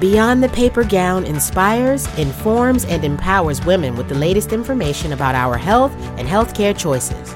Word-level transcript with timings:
Beyond 0.00 0.42
the 0.42 0.48
Paper 0.48 0.82
Gown 0.82 1.26
inspires, 1.26 2.06
informs, 2.16 2.86
and 2.86 3.04
empowers 3.04 3.62
women 3.66 3.96
with 3.96 4.08
the 4.08 4.14
latest 4.14 4.50
information 4.50 5.12
about 5.12 5.34
our 5.34 5.58
health 5.58 5.92
and 6.16 6.26
healthcare 6.26 6.74
choices. 6.74 7.34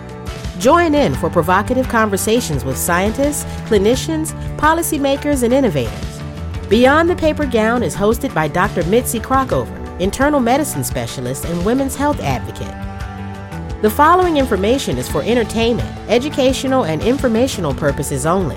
Join 0.59 0.95
in 0.95 1.15
for 1.15 1.29
provocative 1.29 1.87
conversations 1.90 2.65
with 2.65 2.79
scientists, 2.79 3.45
clinicians, 3.69 4.33
policymakers, 4.56 5.42
and 5.42 5.53
innovators. 5.53 6.22
Beyond 6.71 7.11
the 7.11 7.17
Paper 7.17 7.45
Gown 7.45 7.83
is 7.83 7.95
hosted 7.95 8.33
by 8.33 8.49
Dr. 8.49 8.83
Mitzi 8.85 9.21
Krockover, 9.21 10.01
internal 10.01 10.40
medicine 10.40 10.85
specialist 10.85 11.44
and 11.44 11.67
women's 11.67 11.96
health 11.96 12.21
advocate. 12.21 13.83
The 13.83 13.90
following 13.90 14.38
information 14.38 14.96
is 14.96 15.06
for 15.06 15.22
entertainment, 15.22 15.99
educational, 16.09 16.87
and 16.87 17.02
informational 17.02 17.74
purposes 17.74 18.24
only. 18.24 18.56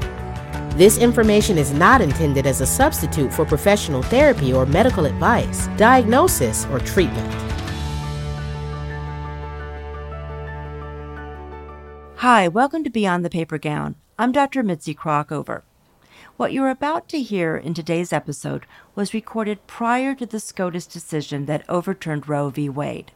This 0.77 0.99
information 0.99 1.57
is 1.57 1.73
not 1.73 2.01
intended 2.01 2.45
as 2.45 2.61
a 2.61 2.67
substitute 2.67 3.33
for 3.33 3.45
professional 3.45 4.03
therapy 4.03 4.53
or 4.53 4.63
medical 4.67 5.05
advice, 5.05 5.65
diagnosis, 5.75 6.67
or 6.67 6.77
treatment. 6.77 7.33
Hi, 12.17 12.47
welcome 12.47 12.83
to 12.83 12.91
Beyond 12.91 13.25
the 13.25 13.31
Paper 13.31 13.57
Gown. 13.57 13.95
I'm 14.19 14.31
Dr. 14.31 14.61
Mitzi 14.61 14.93
Krockover. 14.93 15.63
What 16.35 16.53
you're 16.53 16.69
about 16.69 17.09
to 17.09 17.23
hear 17.23 17.57
in 17.57 17.73
today's 17.73 18.13
episode 18.13 18.67
was 18.93 19.15
recorded 19.15 19.65
prior 19.65 20.13
to 20.13 20.27
the 20.27 20.39
SCOTUS 20.39 20.85
decision 20.85 21.47
that 21.47 21.67
overturned 21.67 22.29
Roe 22.29 22.51
v. 22.51 22.69
Wade. 22.69 23.11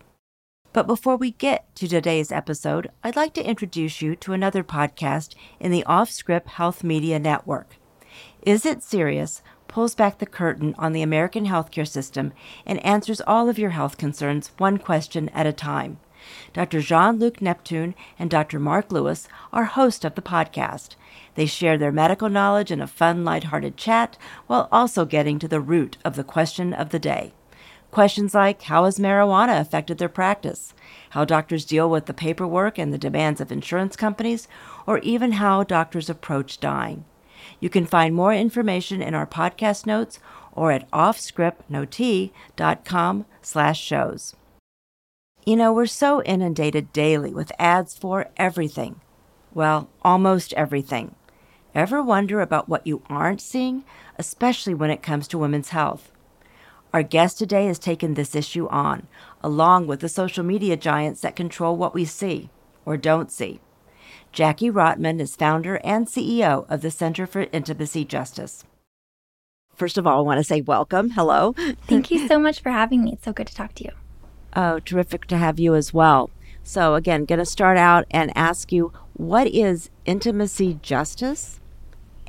But 0.74 0.88
before 0.88 1.18
we 1.18 1.32
get 1.32 1.76
to 1.76 1.88
today's 1.88 2.32
episode, 2.32 2.90
I'd 3.04 3.18
like 3.18 3.34
to 3.34 3.44
introduce 3.44 4.02
you 4.02 4.16
to 4.16 4.32
another 4.32 4.64
podcast 4.64 5.36
in 5.60 5.70
the 5.70 5.84
Off 5.84 6.10
Script 6.10 6.48
Health 6.48 6.82
Media 6.82 7.20
Network. 7.20 7.76
Is 8.42 8.66
It 8.66 8.82
Serious 8.82 9.42
pulls 9.68 9.96
back 9.96 10.20
the 10.20 10.26
curtain 10.26 10.74
on 10.78 10.94
the 10.94 11.02
American 11.02 11.46
healthcare 11.46 11.88
system 11.88 12.32
and 12.66 12.86
answers 12.86 13.20
all 13.28 13.50
of 13.50 13.60
your 13.60 13.72
health 13.72 13.98
concerns 13.98 14.52
one 14.58 14.78
question 14.78 15.28
at 15.30 15.46
a 15.46 15.52
time. 15.52 16.00
Dr. 16.54 16.80
Jean 16.80 17.20
Luc 17.20 17.42
Neptune 17.42 17.94
and 18.18 18.30
Dr. 18.30 18.58
Mark 18.58 18.94
Lewis 18.94 19.28
are 19.52 19.66
hosts 19.66 20.06
of 20.06 20.16
the 20.16 20.22
podcast. 20.22 20.96
They 21.36 21.48
share 21.48 21.78
their 21.78 21.92
medical 21.92 22.30
knowledge 22.30 22.72
in 22.72 22.80
a 22.80 22.88
fun, 22.88 23.26
lighthearted 23.26 23.76
chat 23.76 24.18
while 24.48 24.70
also 24.72 25.04
getting 25.04 25.38
to 25.40 25.50
the 25.50 25.60
root 25.60 25.98
of 26.06 26.16
the 26.16 26.24
question 26.24 26.74
of 26.74 26.92
the 26.92 27.00
day. 27.00 27.34
Questions 27.92 28.34
like 28.34 28.64
how 28.64 28.86
has 28.86 28.98
marijuana 29.00 29.60
affected 29.60 29.98
their 29.98 30.10
practice, 30.10 30.74
how 31.10 31.26
doctors 31.26 31.66
deal 31.66 31.90
with 31.90 32.06
the 32.06 32.14
paperwork 32.14 32.78
and 32.78 32.94
the 32.94 32.98
demands 32.98 33.42
of 33.42 33.52
insurance 33.52 33.98
companies, 33.98 34.48
or 34.88 35.00
even 35.00 35.34
how 35.34 35.64
doctors 35.64 36.10
approach 36.10 36.62
dying. 36.62 37.04
You 37.60 37.70
can 37.70 37.86
find 37.86 38.16
more 38.16 38.34
information 38.34 39.02
in 39.02 39.14
our 39.14 39.28
podcast 39.28 39.86
notes 39.86 40.20
or 40.54 40.72
at 40.72 40.90
offscriptnot.com 40.92 43.26
slash 43.42 43.82
shows. 43.82 44.36
You 45.46 45.58
know, 45.58 45.74
we're 45.74 45.88
so 45.88 46.24
inundated 46.24 46.94
daily 46.94 47.34
with 47.34 47.52
ads 47.60 47.98
for 47.98 48.30
everything. 48.38 49.02
Well, 49.54 49.90
almost 50.02 50.54
everything. 50.54 51.16
Ever 51.76 52.02
wonder 52.02 52.40
about 52.42 52.70
what 52.70 52.88
you 52.88 53.02
aren't 53.10 53.42
seeing, 53.42 53.84
especially 54.18 54.74
when 54.74 54.92
it 54.92 55.02
comes 55.02 55.28
to 55.30 55.38
women's 55.38 55.70
health? 55.70 56.12
Our 56.94 57.04
guest 57.04 57.38
today 57.38 57.68
has 57.68 57.80
taken 57.80 58.16
this 58.16 58.36
issue 58.36 58.68
on, 58.68 59.08
along 59.42 59.88
with 59.88 60.02
the 60.02 60.10
social 60.10 60.44
media 60.44 60.76
giants 60.76 61.22
that 61.22 61.38
control 61.38 61.78
what 61.78 61.94
we 61.94 62.04
see 62.04 62.50
or 62.86 62.98
don't 62.98 63.32
see. 63.32 63.62
Jackie 64.34 64.70
Rotman 64.70 65.22
is 65.22 65.38
founder 65.38 65.80
and 65.86 66.06
CEO 66.06 66.70
of 66.70 66.82
the 66.82 66.92
Center 66.92 67.26
for 67.26 67.48
Intimacy 67.54 68.04
Justice. 68.04 68.66
First 69.74 69.98
of 69.98 70.06
all, 70.06 70.20
I 70.20 70.22
want 70.22 70.40
to 70.40 70.44
say 70.44 70.60
welcome. 70.60 71.12
Hello. 71.12 71.54
Thank 71.88 72.12
you 72.12 72.28
so 72.28 72.38
much 72.38 72.62
for 72.62 72.72
having 72.72 73.06
me. 73.06 73.14
It's 73.14 73.24
so 73.24 73.32
good 73.32 73.48
to 73.48 73.56
talk 73.56 73.74
to 73.76 73.86
you. 73.86 73.92
Oh, 74.54 74.80
terrific 74.80 75.28
to 75.28 75.38
have 75.38 75.62
you 75.62 75.76
as 75.76 75.94
well. 75.94 76.30
So, 76.62 76.96
again, 76.96 77.24
going 77.24 77.40
to 77.40 77.46
start 77.46 77.78
out 77.78 78.04
and 78.12 78.36
ask 78.36 78.74
you 78.74 78.92
what 79.14 79.48
is 79.48 79.90
intimacy 80.06 80.78
justice 80.82 81.62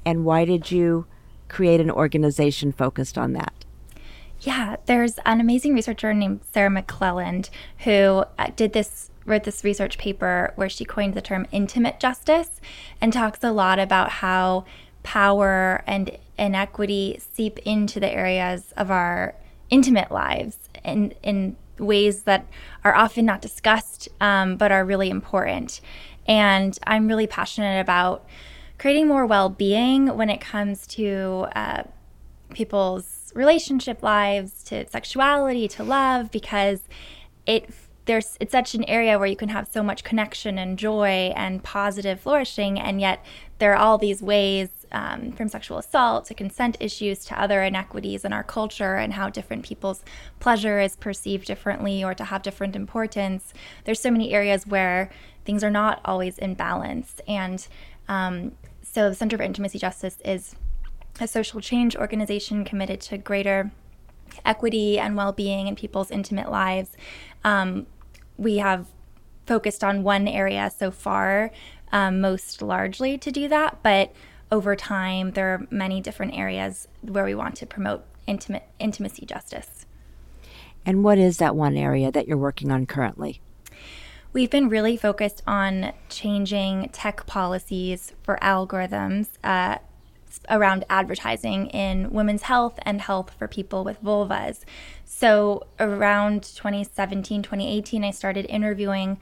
and 0.06 0.25
why 0.25 0.44
did 0.44 0.70
you 0.70 1.06
create 1.48 1.81
an 1.81 1.91
organization 1.91 2.70
focused 2.70 3.19
on 3.19 3.32
that? 3.32 3.61
Yeah, 4.42 4.76
there's 4.86 5.19
an 5.25 5.41
amazing 5.41 5.75
researcher 5.75 6.12
named 6.12 6.41
Sara 6.53 6.69
McClelland 6.69 7.48
who 7.84 8.25
uh, 8.38 8.50
did 8.56 8.72
this 8.72 9.10
wrote 9.25 9.44
this 9.44 9.62
research 9.62 9.98
paper 9.98 10.53
where 10.56 10.69
she 10.69 10.84
coined 10.84 11.14
the 11.14 11.20
term 11.20 11.47
intimate 11.53 12.00
justice 12.00 12.60
and 13.00 13.12
talks 13.12 13.44
a 13.44 13.53
lot 13.53 13.78
about 13.78 14.10
how 14.10 14.64
power 15.04 15.84
and 15.86 16.19
inequity 16.36 17.20
seep 17.32 17.58
into 17.60 18.00
the 18.00 18.12
areas 18.12 18.75
of 18.76 18.91
our 18.91 19.36
intimate 19.70 20.10
lives 20.10 20.59
in 20.84 21.14
in 21.22 21.56
ways 21.78 22.24
that 22.24 22.44
are 22.82 22.97
often 22.97 23.24
not 23.24 23.41
discussed 23.41 24.09
um, 24.20 24.56
but 24.56 24.72
are 24.72 24.84
really 24.84 25.09
important. 25.09 25.80
And 26.26 26.76
I'm 26.84 27.06
really 27.06 27.28
passionate 27.28 27.80
about 27.80 28.26
creating 28.76 29.06
more 29.06 29.24
well-being 29.24 30.16
when 30.16 30.30
it 30.30 30.41
comes 30.41 30.86
to 30.88 31.47
uh, 31.54 31.84
people's 32.53 33.22
relationship 33.34 34.03
lives 34.03 34.62
to 34.65 34.87
sexuality 34.88 35.69
to 35.69 35.82
love 35.82 36.31
because 36.31 36.82
it 37.47 37.69
there's 38.04 38.37
it's 38.41 38.53
such 38.53 38.75
an 38.75 38.84
area 38.84 39.19
where 39.19 39.28
you 39.28 39.37
can 39.37 39.48
have 39.48 39.69
so 39.69 39.82
much 39.82 40.03
connection 40.03 40.59
and 40.59 40.78
joy 40.78 41.32
and 41.37 41.62
positive 41.62 42.21
flourishing 42.21 42.78
and 42.78 43.00
yet 43.00 43.25
there 43.59 43.72
are 43.72 43.76
all 43.76 43.97
these 43.97 44.21
ways 44.21 44.69
um, 44.91 45.32
from 45.32 45.48
sexual 45.48 45.78
assault 45.78 46.25
to 46.26 46.34
consent 46.34 46.76
issues 46.81 47.25
to 47.25 47.41
other 47.41 47.62
inequities 47.62 48.25
in 48.25 48.32
our 48.32 48.42
culture 48.42 48.97
and 48.97 49.15
how 49.15 49.28
different 49.28 49.65
people's 49.65 50.04
pleasure 50.41 50.81
is 50.81 50.97
perceived 50.97 51.47
differently 51.47 52.04
or 52.04 52.12
to 52.12 52.25
have 52.25 52.42
different 52.42 52.76
importance. 52.76 53.54
There's 53.84 54.00
so 54.00 54.10
many 54.10 54.32
areas 54.34 54.66
where 54.66 55.10
things 55.44 55.65
are 55.65 55.71
not 55.71 56.00
always 56.04 56.38
in 56.38 56.54
balance 56.54 57.21
and 57.26 57.66
um, 58.09 58.53
so 58.82 59.09
the 59.09 59.15
center 59.15 59.37
for 59.37 59.42
intimacy 59.42 59.78
justice 59.78 60.19
is 60.25 60.54
a 61.20 61.26
social 61.26 61.60
change 61.60 61.96
organization 61.96 62.64
committed 62.64 63.00
to 63.02 63.18
greater 63.18 63.70
equity 64.44 64.98
and 64.98 65.16
well 65.16 65.32
being 65.32 65.66
in 65.66 65.76
people's 65.76 66.10
intimate 66.10 66.50
lives. 66.50 66.90
Um, 67.44 67.86
we 68.36 68.58
have 68.58 68.86
focused 69.46 69.84
on 69.84 70.02
one 70.02 70.26
area 70.26 70.70
so 70.76 70.90
far, 70.90 71.50
um, 71.90 72.20
most 72.20 72.62
largely 72.62 73.18
to 73.18 73.30
do 73.30 73.48
that, 73.48 73.82
but 73.82 74.14
over 74.50 74.76
time, 74.76 75.32
there 75.32 75.54
are 75.54 75.66
many 75.70 76.00
different 76.00 76.34
areas 76.34 76.86
where 77.00 77.24
we 77.24 77.34
want 77.34 77.56
to 77.56 77.66
promote 77.66 78.04
intimate 78.26 78.64
intimacy 78.78 79.24
justice. 79.24 79.86
And 80.84 81.02
what 81.02 81.18
is 81.18 81.38
that 81.38 81.56
one 81.56 81.76
area 81.76 82.10
that 82.12 82.28
you're 82.28 82.36
working 82.36 82.70
on 82.70 82.86
currently? 82.86 83.40
We've 84.32 84.50
been 84.50 84.68
really 84.68 84.96
focused 84.96 85.42
on 85.46 85.92
changing 86.08 86.90
tech 86.92 87.26
policies 87.26 88.12
for 88.22 88.38
algorithms 88.42 89.28
uh, 89.44 89.78
around 90.48 90.84
advertising 90.88 91.66
in 91.69 92.10
women's 92.10 92.43
health 92.43 92.78
and 92.82 93.00
health 93.00 93.34
for 93.38 93.48
people 93.48 93.84
with 93.84 94.03
vulvas. 94.03 94.60
So 95.04 95.66
around 95.78 96.43
2017, 96.43 97.43
2018, 97.43 98.04
I 98.04 98.10
started 98.10 98.47
interviewing 98.47 99.19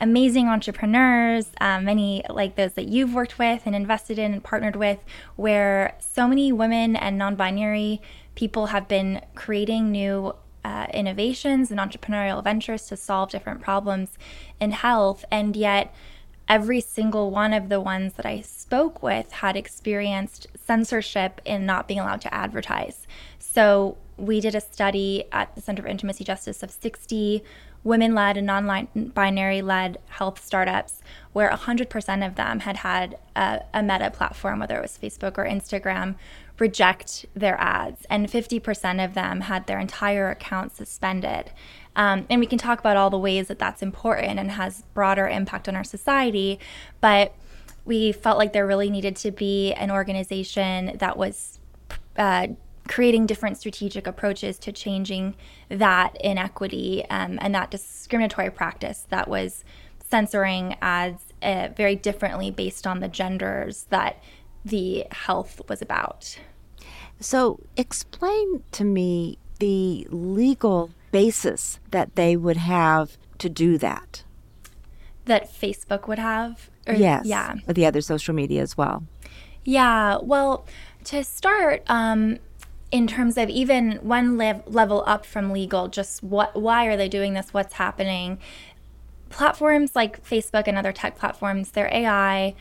amazing 0.00 0.48
entrepreneurs, 0.48 1.50
um, 1.60 1.84
many 1.84 2.22
like 2.28 2.56
those 2.56 2.74
that 2.74 2.88
you've 2.88 3.14
worked 3.14 3.38
with 3.38 3.62
and 3.66 3.74
invested 3.74 4.18
in 4.18 4.32
and 4.32 4.44
partnered 4.44 4.76
with, 4.76 4.98
where 5.36 5.96
so 5.98 6.28
many 6.28 6.52
women 6.52 6.96
and 6.96 7.18
non 7.18 7.34
binary 7.34 8.00
people 8.34 8.66
have 8.66 8.86
been 8.86 9.20
creating 9.34 9.90
new 9.90 10.34
uh, 10.64 10.86
innovations 10.92 11.70
and 11.70 11.80
entrepreneurial 11.80 12.42
ventures 12.42 12.86
to 12.86 12.96
solve 12.96 13.30
different 13.30 13.60
problems 13.60 14.10
in 14.60 14.70
health. 14.70 15.24
And 15.30 15.56
yet, 15.56 15.94
every 16.48 16.80
single 16.80 17.30
one 17.30 17.52
of 17.52 17.68
the 17.68 17.80
ones 17.80 18.14
that 18.14 18.26
I 18.26 18.40
spoke 18.40 19.02
with 19.02 19.32
had 19.32 19.56
experienced 19.56 20.46
censorship 20.68 21.40
in 21.44 21.64
not 21.64 21.88
being 21.88 21.98
allowed 21.98 22.20
to 22.20 22.32
advertise. 22.32 23.06
So 23.38 23.96
we 24.18 24.40
did 24.40 24.54
a 24.54 24.60
study 24.60 25.24
at 25.32 25.54
the 25.54 25.62
Center 25.62 25.82
for 25.82 25.88
Intimacy 25.88 26.24
Justice 26.24 26.62
of 26.62 26.70
60 26.70 27.42
women 27.84 28.14
led 28.14 28.36
and 28.36 28.46
non 28.46 28.88
binary 29.14 29.62
led 29.62 29.98
health 30.08 30.44
startups, 30.44 31.00
where 31.32 31.50
100% 31.50 32.26
of 32.26 32.34
them 32.34 32.60
had 32.60 32.78
had 32.78 33.18
a, 33.34 33.62
a, 33.72 33.82
meta 33.82 34.10
platform, 34.10 34.60
whether 34.60 34.76
it 34.76 34.82
was 34.82 34.98
Facebook 35.02 35.38
or 35.38 35.46
Instagram, 35.46 36.16
reject 36.58 37.24
their 37.34 37.58
ads. 37.58 38.04
And 38.10 38.28
50% 38.28 39.04
of 39.04 39.14
them 39.14 39.42
had 39.42 39.66
their 39.66 39.78
entire 39.78 40.28
account 40.30 40.76
suspended. 40.76 41.50
Um, 41.96 42.26
and 42.28 42.40
we 42.40 42.46
can 42.46 42.58
talk 42.58 42.78
about 42.78 42.96
all 42.96 43.10
the 43.10 43.18
ways 43.18 43.48
that 43.48 43.58
that's 43.58 43.82
important 43.82 44.38
and 44.38 44.50
has 44.52 44.82
broader 44.92 45.26
impact 45.28 45.68
on 45.68 45.76
our 45.76 45.84
society. 45.84 46.58
But 47.00 47.34
we 47.88 48.12
felt 48.12 48.36
like 48.36 48.52
there 48.52 48.66
really 48.66 48.90
needed 48.90 49.16
to 49.16 49.30
be 49.30 49.72
an 49.72 49.90
organization 49.90 50.94
that 50.98 51.16
was 51.16 51.58
uh, 52.18 52.46
creating 52.86 53.24
different 53.24 53.56
strategic 53.56 54.06
approaches 54.06 54.58
to 54.58 54.70
changing 54.70 55.34
that 55.70 56.14
inequity 56.20 57.04
um, 57.08 57.38
and 57.40 57.54
that 57.54 57.70
discriminatory 57.70 58.50
practice 58.50 59.06
that 59.08 59.26
was 59.26 59.64
censoring 60.10 60.76
ads 60.82 61.32
uh, 61.42 61.68
very 61.74 61.96
differently 61.96 62.50
based 62.50 62.86
on 62.86 63.00
the 63.00 63.08
genders 63.08 63.86
that 63.88 64.22
the 64.66 65.06
health 65.10 65.62
was 65.66 65.80
about. 65.80 66.38
So, 67.20 67.60
explain 67.76 68.64
to 68.72 68.84
me 68.84 69.38
the 69.60 70.06
legal 70.10 70.90
basis 71.10 71.80
that 71.90 72.16
they 72.16 72.36
would 72.36 72.58
have 72.58 73.16
to 73.38 73.48
do 73.48 73.78
that. 73.78 74.24
That 75.24 75.50
Facebook 75.50 76.06
would 76.06 76.18
have? 76.18 76.70
Or, 76.88 76.94
yes. 76.94 77.26
Yeah. 77.26 77.54
Or 77.68 77.74
the 77.74 77.86
other 77.86 78.00
social 78.00 78.34
media 78.34 78.62
as 78.62 78.76
well. 78.76 79.04
Yeah. 79.64 80.18
Well, 80.22 80.66
to 81.04 81.22
start, 81.22 81.82
um, 81.88 82.38
in 82.90 83.06
terms 83.06 83.36
of 83.36 83.50
even 83.50 83.92
one 83.96 84.38
lev- 84.38 84.62
level 84.66 85.04
up 85.06 85.26
from 85.26 85.52
legal, 85.52 85.88
just 85.88 86.22
what, 86.22 86.60
why 86.60 86.86
are 86.86 86.96
they 86.96 87.08
doing 87.08 87.34
this? 87.34 87.52
What's 87.52 87.74
happening? 87.74 88.38
Platforms 89.28 89.94
like 89.94 90.24
Facebook 90.24 90.66
and 90.66 90.78
other 90.78 90.92
tech 90.92 91.18
platforms, 91.18 91.72
their 91.72 91.88
AI 91.92 92.54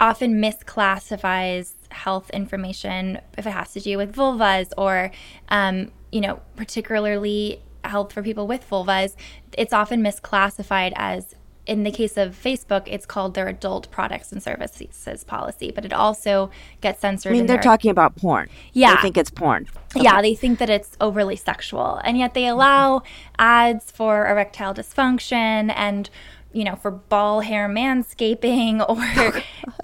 often 0.00 0.34
misclassifies 0.34 1.72
health 1.90 2.28
information 2.30 3.20
if 3.38 3.46
it 3.46 3.50
has 3.50 3.72
to 3.72 3.80
do 3.80 3.96
with 3.96 4.14
vulvas 4.14 4.72
or, 4.76 5.10
um, 5.48 5.90
you 6.10 6.20
know, 6.20 6.40
particularly 6.56 7.62
health 7.84 8.12
for 8.12 8.22
people 8.22 8.46
with 8.46 8.68
vulvas. 8.68 9.14
It's 9.56 9.72
often 9.72 10.02
misclassified 10.02 10.92
as 10.96 11.34
in 11.66 11.84
the 11.84 11.90
case 11.90 12.16
of 12.16 12.34
Facebook, 12.34 12.82
it's 12.86 13.06
called 13.06 13.34
their 13.34 13.46
adult 13.46 13.90
products 13.90 14.32
and 14.32 14.42
services 14.42 15.24
policy, 15.24 15.70
but 15.72 15.84
it 15.84 15.92
also 15.92 16.50
gets 16.80 17.00
censored. 17.00 17.32
I 17.32 17.36
mean, 17.36 17.46
they're 17.46 17.56
their, 17.56 17.62
talking 17.62 17.90
about 17.90 18.16
porn. 18.16 18.48
Yeah. 18.72 18.96
They 18.96 19.02
think 19.02 19.16
it's 19.16 19.30
porn. 19.30 19.68
Okay. 19.94 20.04
Yeah, 20.04 20.20
they 20.22 20.34
think 20.34 20.58
that 20.58 20.68
it's 20.68 20.96
overly 21.00 21.36
sexual. 21.36 22.00
And 22.02 22.18
yet 22.18 22.34
they 22.34 22.46
allow 22.46 23.02
ads 23.38 23.90
for 23.90 24.26
erectile 24.26 24.74
dysfunction 24.74 25.72
and, 25.76 26.10
you 26.52 26.64
know, 26.64 26.76
for 26.76 26.90
ball 26.90 27.40
hair 27.40 27.68
manscaping 27.68 28.84
or 28.88 29.42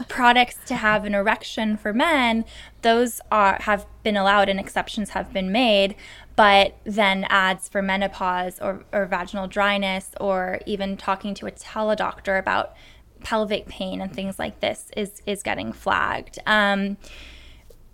products 0.09 0.57
to 0.67 0.77
have 0.77 1.05
an 1.05 1.15
erection 1.15 1.77
for 1.77 1.93
men. 1.93 2.45
Those 2.83 3.21
are 3.31 3.59
have 3.63 3.87
been 4.03 4.17
allowed 4.17 4.49
and 4.49 4.61
exceptions 4.61 5.11
have 5.11 5.33
been 5.33 5.53
made 5.53 5.97
but 6.39 6.77
then 6.85 7.25
ads 7.31 7.69
for 7.69 7.83
menopause 7.83 8.61
or, 8.61 8.85
or 8.93 9.07
vaginal 9.07 9.49
dryness 9.49 10.13
or 10.21 10.61
even 10.67 10.97
talking 10.97 11.35
to 11.35 11.49
a 11.49 11.51
teledoctor 11.51 12.39
about 12.39 12.77
pelvic 13.25 13.67
pain 13.67 14.01
and 14.01 14.15
things 14.15 14.39
like 14.39 14.61
this 14.61 14.93
is 14.97 15.21
is 15.27 15.43
getting 15.43 15.73
flagged. 15.73 16.39
Um, 16.47 16.97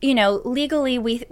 you 0.03 0.15
know, 0.15 0.43
legally 0.45 0.99
we 0.99 1.25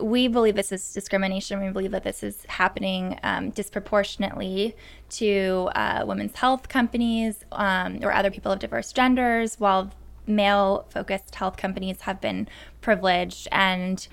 we 0.00 0.28
believe 0.28 0.56
this 0.56 0.72
is 0.72 0.92
discrimination. 0.92 1.60
We 1.60 1.70
believe 1.70 1.90
that 1.92 2.04
this 2.04 2.22
is 2.22 2.44
happening 2.46 3.18
um, 3.22 3.50
disproportionately 3.50 4.76
to 5.10 5.70
uh, 5.74 6.04
women's 6.06 6.36
health 6.36 6.68
companies 6.68 7.44
um, 7.52 8.00
or 8.02 8.12
other 8.12 8.30
people 8.30 8.52
of 8.52 8.58
diverse 8.58 8.92
genders, 8.92 9.58
while 9.58 9.90
male 10.26 10.86
focused 10.90 11.34
health 11.34 11.56
companies 11.56 12.02
have 12.02 12.20
been 12.20 12.48
privileged 12.80 13.48
and 13.50 14.06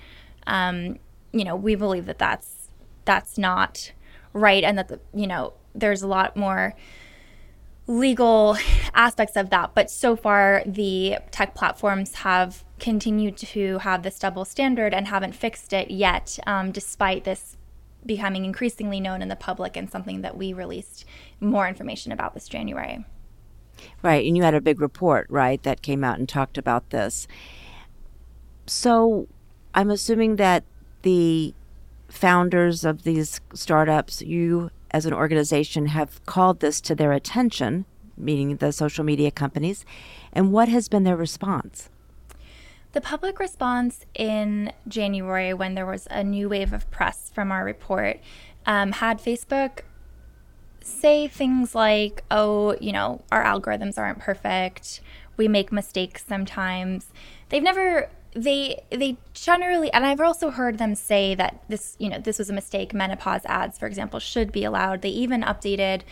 um, 0.48 0.98
you 1.32 1.44
know, 1.44 1.54
we 1.54 1.74
believe 1.74 2.06
that 2.06 2.18
that's 2.18 2.68
that's 3.04 3.38
not 3.38 3.92
right, 4.32 4.64
and 4.64 4.76
that 4.78 4.88
the, 4.88 5.00
you 5.14 5.26
know 5.26 5.52
there's 5.74 6.02
a 6.02 6.08
lot 6.08 6.36
more 6.36 6.74
legal 7.86 8.56
aspects 8.94 9.36
of 9.36 9.50
that. 9.50 9.74
But 9.74 9.90
so 9.90 10.16
far, 10.16 10.62
the 10.66 11.18
tech 11.30 11.54
platforms 11.54 12.16
have 12.16 12.64
continued 12.78 13.36
to 13.38 13.78
have 13.78 14.02
this 14.02 14.18
double 14.18 14.44
standard 14.44 14.94
and 14.94 15.08
haven't 15.08 15.34
fixed 15.34 15.72
it 15.72 15.90
yet, 15.90 16.38
um, 16.46 16.70
despite 16.70 17.24
this 17.24 17.56
becoming 18.06 18.44
increasingly 18.44 19.00
known 19.00 19.22
in 19.22 19.28
the 19.28 19.36
public 19.36 19.76
and 19.76 19.90
something 19.90 20.22
that 20.22 20.36
we 20.36 20.52
released 20.52 21.04
more 21.40 21.68
information 21.68 22.12
about 22.12 22.34
this 22.34 22.48
January. 22.48 23.04
Right, 24.02 24.26
and 24.26 24.36
you 24.36 24.42
had 24.42 24.54
a 24.54 24.60
big 24.60 24.80
report, 24.80 25.26
right, 25.28 25.62
that 25.62 25.82
came 25.82 26.02
out 26.02 26.18
and 26.18 26.28
talked 26.28 26.58
about 26.58 26.90
this. 26.90 27.28
So 28.66 29.28
I'm 29.74 29.90
assuming 29.90 30.36
that 30.36 30.64
the 31.02 31.54
founders 32.08 32.84
of 32.84 33.02
these 33.02 33.40
startups, 33.54 34.22
you 34.22 34.70
as 34.90 35.04
an 35.04 35.12
organization 35.12 35.86
have 35.86 36.24
called 36.24 36.60
this 36.60 36.80
to 36.80 36.94
their 36.94 37.12
attention, 37.12 37.84
meaning 38.16 38.56
the 38.56 38.72
social 38.72 39.04
media 39.04 39.30
companies, 39.30 39.84
and 40.32 40.52
what 40.52 40.68
has 40.68 40.88
been 40.88 41.04
their 41.04 41.16
response? 41.16 41.90
The 42.98 43.02
public 43.02 43.38
response 43.38 44.04
in 44.12 44.72
January, 44.88 45.54
when 45.54 45.76
there 45.76 45.86
was 45.86 46.08
a 46.10 46.24
new 46.24 46.48
wave 46.48 46.72
of 46.72 46.90
press 46.90 47.30
from 47.32 47.52
our 47.52 47.64
report, 47.64 48.18
um, 48.66 48.90
had 48.90 49.20
Facebook 49.20 49.82
say 50.82 51.28
things 51.28 51.76
like, 51.76 52.24
oh, 52.28 52.76
you 52.80 52.90
know, 52.90 53.22
our 53.30 53.44
algorithms 53.44 53.98
aren't 53.98 54.18
perfect. 54.18 55.00
We 55.36 55.46
make 55.46 55.70
mistakes 55.70 56.24
sometimes. 56.26 57.12
They've 57.50 57.62
never 57.62 58.10
they 58.32 58.82
they 58.90 59.16
generally 59.32 59.92
and 59.92 60.04
I've 60.04 60.20
also 60.20 60.50
heard 60.50 60.78
them 60.78 60.96
say 60.96 61.36
that 61.36 61.62
this 61.68 61.94
you 62.00 62.08
know 62.08 62.18
this 62.18 62.36
was 62.36 62.50
a 62.50 62.52
mistake 62.52 62.92
menopause 62.92 63.42
ads 63.46 63.78
for 63.78 63.86
example 63.86 64.20
should 64.20 64.52
be 64.52 64.64
allowed 64.64 65.00
they 65.00 65.08
even 65.08 65.42
updated 65.42 66.02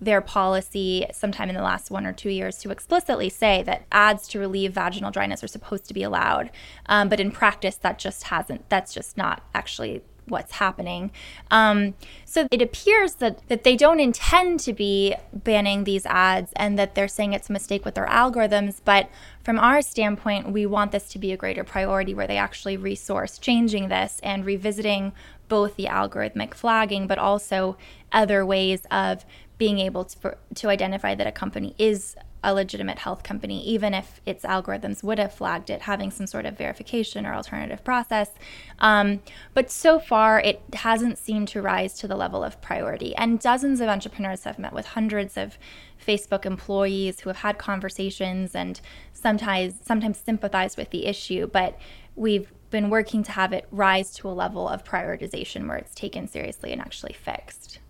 their 0.00 0.20
policy 0.20 1.06
sometime 1.12 1.48
in 1.48 1.54
the 1.54 1.62
last 1.62 1.90
one 1.90 2.06
or 2.06 2.12
two 2.12 2.30
years 2.30 2.58
to 2.58 2.70
explicitly 2.70 3.30
say 3.30 3.62
that 3.62 3.86
ads 3.90 4.28
to 4.28 4.38
relieve 4.38 4.72
vaginal 4.72 5.10
dryness 5.10 5.42
are 5.42 5.48
supposed 5.48 5.86
to 5.86 5.94
be 5.94 6.02
allowed 6.02 6.50
um, 6.86 7.08
but 7.08 7.18
in 7.18 7.30
practice 7.30 7.76
that 7.76 7.98
just 7.98 8.24
hasn't 8.24 8.68
that's 8.68 8.92
just 8.92 9.16
not 9.16 9.42
actually 9.54 10.02
what's 10.28 10.52
happening. 10.52 11.10
Um, 11.50 11.94
so 12.24 12.46
it 12.50 12.60
appears 12.60 13.14
that, 13.16 13.46
that 13.48 13.64
they 13.64 13.76
don't 13.76 14.00
intend 14.00 14.60
to 14.60 14.72
be 14.72 15.14
banning 15.32 15.84
these 15.84 16.06
ads 16.06 16.52
and 16.56 16.78
that 16.78 16.94
they're 16.94 17.08
saying 17.08 17.32
it's 17.32 17.48
a 17.48 17.52
mistake 17.52 17.84
with 17.84 17.94
their 17.94 18.06
algorithms. 18.06 18.80
But 18.84 19.08
from 19.42 19.58
our 19.58 19.82
standpoint, 19.82 20.50
we 20.50 20.66
want 20.66 20.92
this 20.92 21.08
to 21.10 21.18
be 21.18 21.32
a 21.32 21.36
greater 21.36 21.64
priority 21.64 22.14
where 22.14 22.26
they 22.26 22.36
actually 22.36 22.76
resource 22.76 23.38
changing 23.38 23.88
this 23.88 24.20
and 24.22 24.44
revisiting 24.44 25.12
both 25.48 25.76
the 25.76 25.84
algorithmic 25.84 26.54
flagging, 26.54 27.06
but 27.06 27.18
also 27.18 27.76
other 28.12 28.44
ways 28.44 28.82
of 28.90 29.24
being 29.58 29.78
able 29.78 30.04
to, 30.04 30.36
to 30.54 30.68
identify 30.68 31.14
that 31.14 31.26
a 31.26 31.32
company 31.32 31.74
is 31.78 32.16
a 32.44 32.54
legitimate 32.54 32.98
health 32.98 33.24
company, 33.24 33.64
even 33.66 33.92
if 33.92 34.20
its 34.24 34.44
algorithms 34.44 35.02
would 35.02 35.18
have 35.18 35.32
flagged 35.32 35.68
it, 35.68 35.82
having 35.82 36.12
some 36.12 36.26
sort 36.28 36.46
of 36.46 36.56
verification 36.56 37.26
or 37.26 37.34
alternative 37.34 37.82
process. 37.82 38.30
Um, 38.78 39.20
but 39.52 39.68
so 39.68 39.98
far, 39.98 40.38
it 40.40 40.62
hasn't 40.74 41.18
seemed 41.18 41.48
to 41.48 41.60
rise 41.60 41.94
to 41.94 42.06
the 42.06 42.14
level 42.14 42.44
of 42.44 42.60
priority. 42.62 43.16
And 43.16 43.40
dozens 43.40 43.80
of 43.80 43.88
entrepreneurs 43.88 44.44
have 44.44 44.60
met 44.60 44.72
with 44.72 44.86
hundreds 44.86 45.36
of 45.36 45.58
Facebook 46.06 46.46
employees 46.46 47.20
who 47.20 47.30
have 47.30 47.38
had 47.38 47.58
conversations 47.58 48.54
and 48.54 48.80
sometimes 49.12 49.74
sometimes 49.82 50.18
sympathized 50.18 50.78
with 50.78 50.90
the 50.90 51.06
issue, 51.06 51.48
but 51.48 51.76
we've 52.14 52.52
been 52.70 52.90
working 52.90 53.22
to 53.24 53.32
have 53.32 53.52
it 53.52 53.66
rise 53.72 54.14
to 54.14 54.28
a 54.28 54.30
level 54.30 54.68
of 54.68 54.84
prioritization 54.84 55.66
where 55.66 55.78
it's 55.78 55.94
taken 55.94 56.28
seriously 56.28 56.72
and 56.72 56.80
actually 56.80 57.12
fixed. 57.12 57.80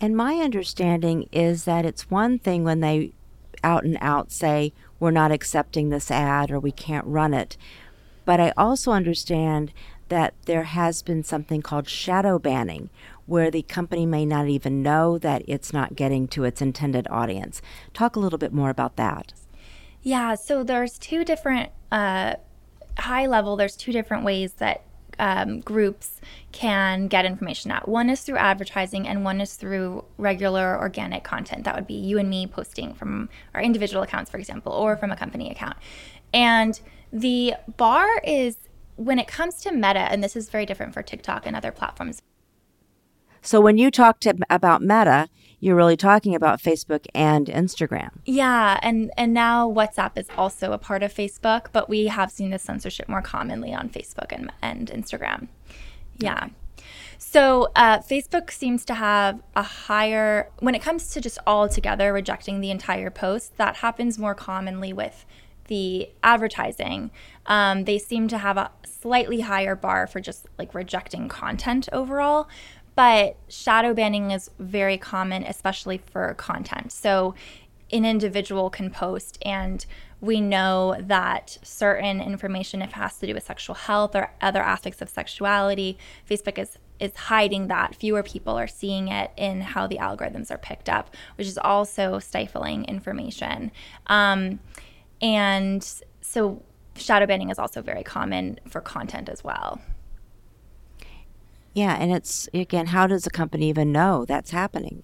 And 0.00 0.16
my 0.16 0.36
understanding 0.36 1.28
is 1.30 1.64
that 1.64 1.84
it's 1.84 2.10
one 2.10 2.38
thing 2.38 2.64
when 2.64 2.80
they 2.80 3.12
out 3.62 3.84
and 3.84 3.98
out 4.00 4.32
say, 4.32 4.72
we're 4.98 5.10
not 5.10 5.32
accepting 5.32 5.90
this 5.90 6.10
ad 6.10 6.50
or 6.50 6.58
we 6.58 6.72
can't 6.72 7.06
run 7.06 7.34
it. 7.34 7.56
But 8.24 8.40
I 8.40 8.52
also 8.56 8.92
understand 8.92 9.72
that 10.08 10.34
there 10.46 10.64
has 10.64 11.02
been 11.02 11.22
something 11.22 11.62
called 11.62 11.88
shadow 11.88 12.38
banning, 12.38 12.90
where 13.26 13.50
the 13.50 13.62
company 13.62 14.06
may 14.06 14.26
not 14.26 14.48
even 14.48 14.82
know 14.82 15.18
that 15.18 15.42
it's 15.46 15.72
not 15.72 15.94
getting 15.94 16.26
to 16.28 16.44
its 16.44 16.60
intended 16.60 17.06
audience. 17.10 17.62
Talk 17.94 18.16
a 18.16 18.20
little 18.20 18.38
bit 18.38 18.52
more 18.52 18.70
about 18.70 18.96
that. 18.96 19.32
Yeah, 20.02 20.34
so 20.34 20.64
there's 20.64 20.98
two 20.98 21.24
different, 21.24 21.70
uh, 21.92 22.34
high 22.98 23.26
level, 23.26 23.56
there's 23.56 23.76
two 23.76 23.92
different 23.92 24.24
ways 24.24 24.54
that 24.54 24.82
um, 25.20 25.60
groups 25.60 26.20
can 26.50 27.06
get 27.06 27.24
information 27.24 27.70
out. 27.70 27.86
One 27.86 28.10
is 28.10 28.22
through 28.22 28.38
advertising, 28.38 29.06
and 29.06 29.22
one 29.22 29.40
is 29.40 29.54
through 29.54 30.04
regular 30.16 30.78
organic 30.80 31.22
content. 31.22 31.64
That 31.64 31.76
would 31.76 31.86
be 31.86 31.94
you 31.94 32.18
and 32.18 32.28
me 32.28 32.46
posting 32.46 32.94
from 32.94 33.28
our 33.54 33.60
individual 33.60 34.02
accounts, 34.02 34.30
for 34.30 34.38
example, 34.38 34.72
or 34.72 34.96
from 34.96 35.12
a 35.12 35.16
company 35.16 35.50
account. 35.50 35.76
And 36.32 36.80
the 37.12 37.54
bar 37.76 38.08
is 38.24 38.56
when 38.96 39.18
it 39.18 39.28
comes 39.28 39.60
to 39.62 39.72
meta, 39.72 40.00
and 40.10 40.24
this 40.24 40.34
is 40.34 40.48
very 40.48 40.66
different 40.66 40.94
for 40.94 41.02
TikTok 41.02 41.46
and 41.46 41.54
other 41.54 41.70
platforms. 41.70 42.22
So 43.42 43.60
when 43.60 43.78
you 43.78 43.90
talk 43.90 44.20
to, 44.20 44.34
about 44.48 44.82
meta, 44.82 45.28
you're 45.60 45.76
really 45.76 45.96
talking 45.96 46.34
about 46.34 46.60
Facebook 46.60 47.06
and 47.14 47.46
Instagram. 47.46 48.10
Yeah, 48.24 48.80
and 48.82 49.10
and 49.16 49.32
now 49.34 49.70
WhatsApp 49.70 50.16
is 50.16 50.26
also 50.36 50.72
a 50.72 50.78
part 50.78 51.02
of 51.02 51.12
Facebook, 51.12 51.66
but 51.72 51.88
we 51.88 52.06
have 52.06 52.30
seen 52.30 52.50
this 52.50 52.62
censorship 52.62 53.08
more 53.08 53.22
commonly 53.22 53.72
on 53.72 53.90
Facebook 53.90 54.32
and 54.32 54.50
and 54.62 54.90
Instagram. 54.90 55.48
Yeah. 56.16 56.48
So 57.18 57.68
uh, 57.76 57.98
Facebook 57.98 58.50
seems 58.50 58.84
to 58.86 58.94
have 58.94 59.42
a 59.54 59.62
higher 59.62 60.48
when 60.60 60.74
it 60.74 60.80
comes 60.80 61.10
to 61.10 61.20
just 61.20 61.38
all 61.46 61.68
together 61.68 62.12
rejecting 62.12 62.60
the 62.60 62.70
entire 62.70 63.10
post. 63.10 63.56
That 63.58 63.76
happens 63.76 64.18
more 64.18 64.34
commonly 64.34 64.94
with 64.94 65.26
the 65.66 66.10
advertising. 66.24 67.10
Um, 67.46 67.84
they 67.84 67.98
seem 67.98 68.26
to 68.28 68.38
have 68.38 68.56
a 68.56 68.70
slightly 68.84 69.40
higher 69.40 69.76
bar 69.76 70.06
for 70.06 70.20
just 70.20 70.46
like 70.58 70.74
rejecting 70.74 71.28
content 71.28 71.88
overall. 71.92 72.48
But 73.00 73.36
shadow 73.48 73.94
banning 73.94 74.30
is 74.30 74.50
very 74.58 74.98
common, 74.98 75.42
especially 75.44 75.96
for 75.96 76.34
content. 76.34 76.92
So 76.92 77.34
an 77.90 78.04
individual 78.04 78.68
can 78.68 78.90
post 78.90 79.38
and 79.40 79.86
we 80.20 80.42
know 80.42 80.96
that 81.00 81.56
certain 81.62 82.20
information 82.20 82.82
if 82.82 82.90
it 82.90 82.96
has 82.96 83.16
to 83.20 83.26
do 83.26 83.32
with 83.32 83.44
sexual 83.44 83.74
health 83.74 84.14
or 84.14 84.34
other 84.42 84.60
aspects 84.60 85.00
of 85.00 85.08
sexuality 85.08 85.96
facebook 86.28 86.58
is 86.58 86.76
is 86.98 87.16
hiding 87.16 87.68
that. 87.68 87.94
Fewer 87.94 88.22
people 88.22 88.58
are 88.58 88.68
seeing 88.68 89.08
it 89.08 89.30
in 89.34 89.62
how 89.62 89.86
the 89.86 89.96
algorithms 89.96 90.50
are 90.50 90.58
picked 90.58 90.90
up 90.90 91.16
which 91.36 91.46
is 91.46 91.56
also 91.56 92.18
stifling 92.18 92.84
information. 92.84 93.72
Um, 94.08 94.60
and 95.22 95.82
so 96.20 96.62
shadow 96.96 97.24
banning 97.24 97.48
is 97.48 97.58
also 97.58 97.80
very 97.80 98.02
common 98.02 98.60
for 98.68 98.82
content 98.82 99.30
as 99.30 99.42
well 99.42 99.80
yeah 101.74 101.96
and 101.98 102.12
it's 102.12 102.48
again 102.52 102.86
how 102.86 103.06
does 103.06 103.26
a 103.26 103.30
company 103.30 103.68
even 103.68 103.92
know 103.92 104.24
that's 104.24 104.50
happening 104.50 105.02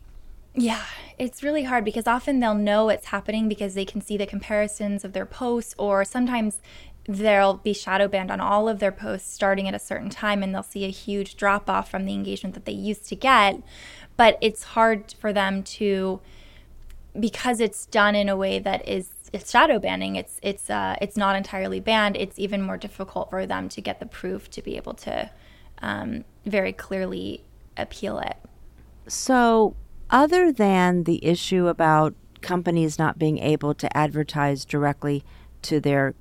yeah, 0.58 0.84
it's 1.18 1.42
really 1.42 1.64
hard 1.64 1.84
because 1.84 2.06
often 2.06 2.40
they'll 2.40 2.54
know 2.54 2.88
it's 2.88 3.06
happening 3.06 3.46
because 3.46 3.74
they 3.74 3.84
can 3.84 4.00
see 4.00 4.16
the 4.16 4.26
comparisons 4.26 5.04
of 5.04 5.12
their 5.12 5.26
posts, 5.26 5.74
or 5.76 6.02
sometimes 6.02 6.62
they'll 7.06 7.58
be 7.58 7.74
shadow 7.74 8.08
banned 8.08 8.30
on 8.30 8.40
all 8.40 8.66
of 8.68 8.78
their 8.78 8.90
posts 8.90 9.32
starting 9.32 9.68
at 9.68 9.74
a 9.74 9.78
certain 9.78 10.08
time 10.10 10.42
and 10.42 10.52
they'll 10.52 10.62
see 10.62 10.84
a 10.84 10.90
huge 10.90 11.36
drop 11.36 11.70
off 11.70 11.88
from 11.88 12.04
the 12.04 12.14
engagement 12.14 12.54
that 12.54 12.64
they 12.64 12.72
used 12.72 13.06
to 13.08 13.14
get. 13.14 13.62
But 14.16 14.38
it's 14.40 14.62
hard 14.64 15.14
for 15.20 15.30
them 15.30 15.62
to, 15.62 16.20
because 17.20 17.60
it's 17.60 17.84
done 17.86 18.14
in 18.14 18.30
a 18.30 18.36
way 18.36 18.58
that 18.58 18.88
is 18.88 19.10
it's 19.34 19.50
shadow 19.50 19.78
banning. 19.78 20.16
It's 20.16 20.40
it's 20.42 20.70
uh, 20.70 20.96
it's 21.02 21.18
not 21.18 21.36
entirely 21.36 21.80
banned. 21.80 22.16
It's 22.16 22.38
even 22.38 22.62
more 22.62 22.78
difficult 22.78 23.28
for 23.28 23.44
them 23.44 23.68
to 23.68 23.82
get 23.82 24.00
the 24.00 24.06
proof 24.06 24.48
to 24.52 24.62
be 24.62 24.76
able 24.76 24.94
to 24.94 25.30
um, 25.82 26.24
very 26.46 26.72
clearly 26.72 27.44
appeal 27.76 28.18
it. 28.18 28.36
So 29.08 29.76
other 30.10 30.52
than 30.52 31.04
the 31.04 31.24
issue 31.24 31.66
about 31.66 32.14
companies 32.40 32.98
not 32.98 33.18
being 33.18 33.38
able 33.38 33.74
to 33.74 33.96
advertise 33.96 34.64
directly 34.64 35.24
to 35.62 35.80
their 35.80 36.14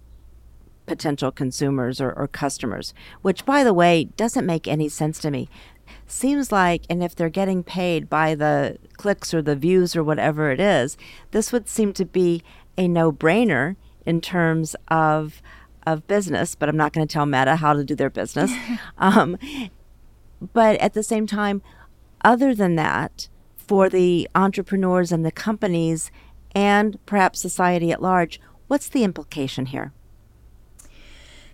potential 0.86 1.32
consumers 1.32 2.00
or, 2.00 2.12
or, 2.12 2.28
customers, 2.28 2.94
which, 3.22 3.46
by 3.46 3.64
the 3.64 3.74
way, 3.74 4.06
doesn't 4.18 4.46
make 4.46 4.68
any 4.68 4.88
sense 4.88 5.20
to 5.20 5.32
me. 5.32 5.50
Seems 6.08 6.52
like, 6.52 6.84
and 6.90 7.04
if 7.04 7.16
they're 7.16 7.30
getting 7.30 7.64
paid 7.64 8.10
by 8.10 8.36
the 8.36 8.78
clicks 8.98 9.34
or 9.34 9.42
the 9.42 9.56
views 9.56 9.96
or 9.96 10.04
whatever 10.04 10.52
it 10.52 10.60
is, 10.60 10.98
this 11.32 11.52
would 11.52 11.68
seem 11.68 11.92
to 11.94 12.06
be 12.06 12.44
a 12.78 12.88
no 12.88 13.12
brainer 13.12 13.76
in 14.06 14.22
terms 14.22 14.76
of 14.88 15.42
of 15.86 16.08
business, 16.08 16.56
but 16.56 16.68
I'm 16.68 16.78
not 16.78 16.94
going 16.94 17.08
to 17.08 17.14
tell 17.14 17.28
Meta 17.28 17.58
how 17.58 17.74
to 17.74 17.84
do 17.84 17.94
their 17.94 18.10
business. 18.10 18.52
um, 18.98 19.38
but 20.54 20.78
at 20.78 20.94
the 20.94 21.04
same 21.04 21.28
time, 21.28 21.62
other 22.24 22.56
than 22.56 22.76
that, 22.76 23.28
for 23.68 23.90
the 23.90 24.30
entrepreneurs 24.36 25.12
and 25.12 25.26
the 25.26 25.32
companies 25.32 26.12
and 26.54 27.04
perhaps 27.06 27.40
society 27.42 27.92
at 27.92 28.02
large. 28.02 28.40
What's 28.68 28.90
the 28.90 29.04
implication 29.04 29.68
here? 29.68 29.92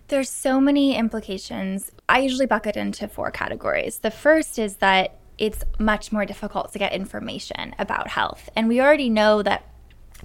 There's 0.08 0.30
so 0.30 0.60
many 0.60 0.96
implications. 0.96 1.90
I 2.08 2.18
usually 2.18 2.46
bucket 2.46 2.76
into 2.76 3.08
four 3.08 3.30
categories. 3.30 3.98
The 3.98 4.10
first 4.10 4.58
is 4.58 4.76
that 4.76 5.18
it's 5.38 5.64
much 5.78 6.12
more 6.12 6.26
difficult 6.26 6.72
to 6.72 6.78
get 6.78 6.92
information 6.92 7.74
about 7.78 8.08
health. 8.08 8.50
And 8.54 8.68
we 8.68 8.80
already 8.80 9.08
know 9.08 9.42
that 9.42 9.66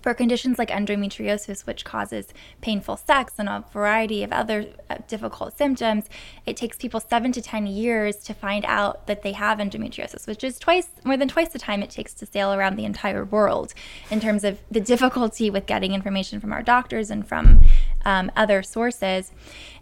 for 0.02 0.14
conditions 0.14 0.58
like 0.58 0.70
endometriosis, 0.70 1.66
which 1.66 1.84
causes 1.84 2.28
painful 2.62 2.98
sex 2.98 3.34
and 3.38 3.50
a 3.50 3.64
variety 3.72 4.24
of 4.24 4.32
other 4.32 4.68
uh, 4.90 4.98
difficult 5.08 5.58
symptoms, 5.58 6.06
it 6.46 6.58
takes 6.58 6.78
people 6.78 7.00
seven 7.00 7.32
to 7.32 7.42
10 7.42 7.68
years 7.68 8.18
to 8.18 8.34
find 8.34 8.66
out 8.66 9.08
that 9.08 9.22
they 9.22 9.34
have 9.34 9.58
endometriosis, 9.60 10.28
which 10.28 10.44
is 10.44 10.60
twice, 10.60 10.90
more 11.04 11.18
than 11.18 11.28
twice 11.28 11.50
the 11.50 11.60
time 11.60 11.84
it 11.84 11.90
takes 11.90 12.14
to 12.14 12.26
sail 12.26 12.54
around 12.54 12.76
the 12.76 12.86
entire 12.86 13.26
world 13.26 13.74
in 14.10 14.20
terms 14.20 14.44
of 14.44 14.60
the 14.70 14.82
difficulty 14.82 15.50
with 15.50 15.66
getting 15.66 15.94
information 15.94 16.40
from 16.40 16.54
our 16.54 16.64
doctors 16.64 17.10
and 17.10 17.28
from 17.28 17.62
um, 18.06 18.32
other 18.36 18.64
sources. 18.64 19.32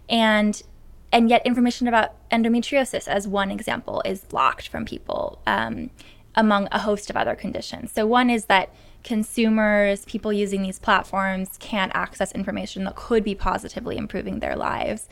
And 0.09 0.61
and 1.11 1.29
yet, 1.29 1.45
information 1.45 1.87
about 1.87 2.11
endometriosis, 2.29 3.07
as 3.07 3.25
one 3.25 3.49
example, 3.49 4.01
is 4.03 4.21
blocked 4.25 4.67
from 4.67 4.83
people 4.83 5.39
um, 5.47 5.89
among 6.35 6.67
a 6.71 6.79
host 6.79 7.09
of 7.09 7.17
other 7.17 7.35
conditions. 7.35 7.91
So, 7.91 8.05
one 8.05 8.29
is 8.29 8.45
that 8.45 8.73
consumers, 9.03 10.03
people 10.05 10.33
using 10.33 10.63
these 10.63 10.79
platforms 10.79 11.57
can't 11.59 11.91
access 11.95 12.31
information 12.31 12.83
that 12.85 12.95
could 12.95 13.23
be 13.23 13.35
positively 13.35 13.97
improving 13.97 14.39
their 14.39 14.55
lives. 14.55 15.07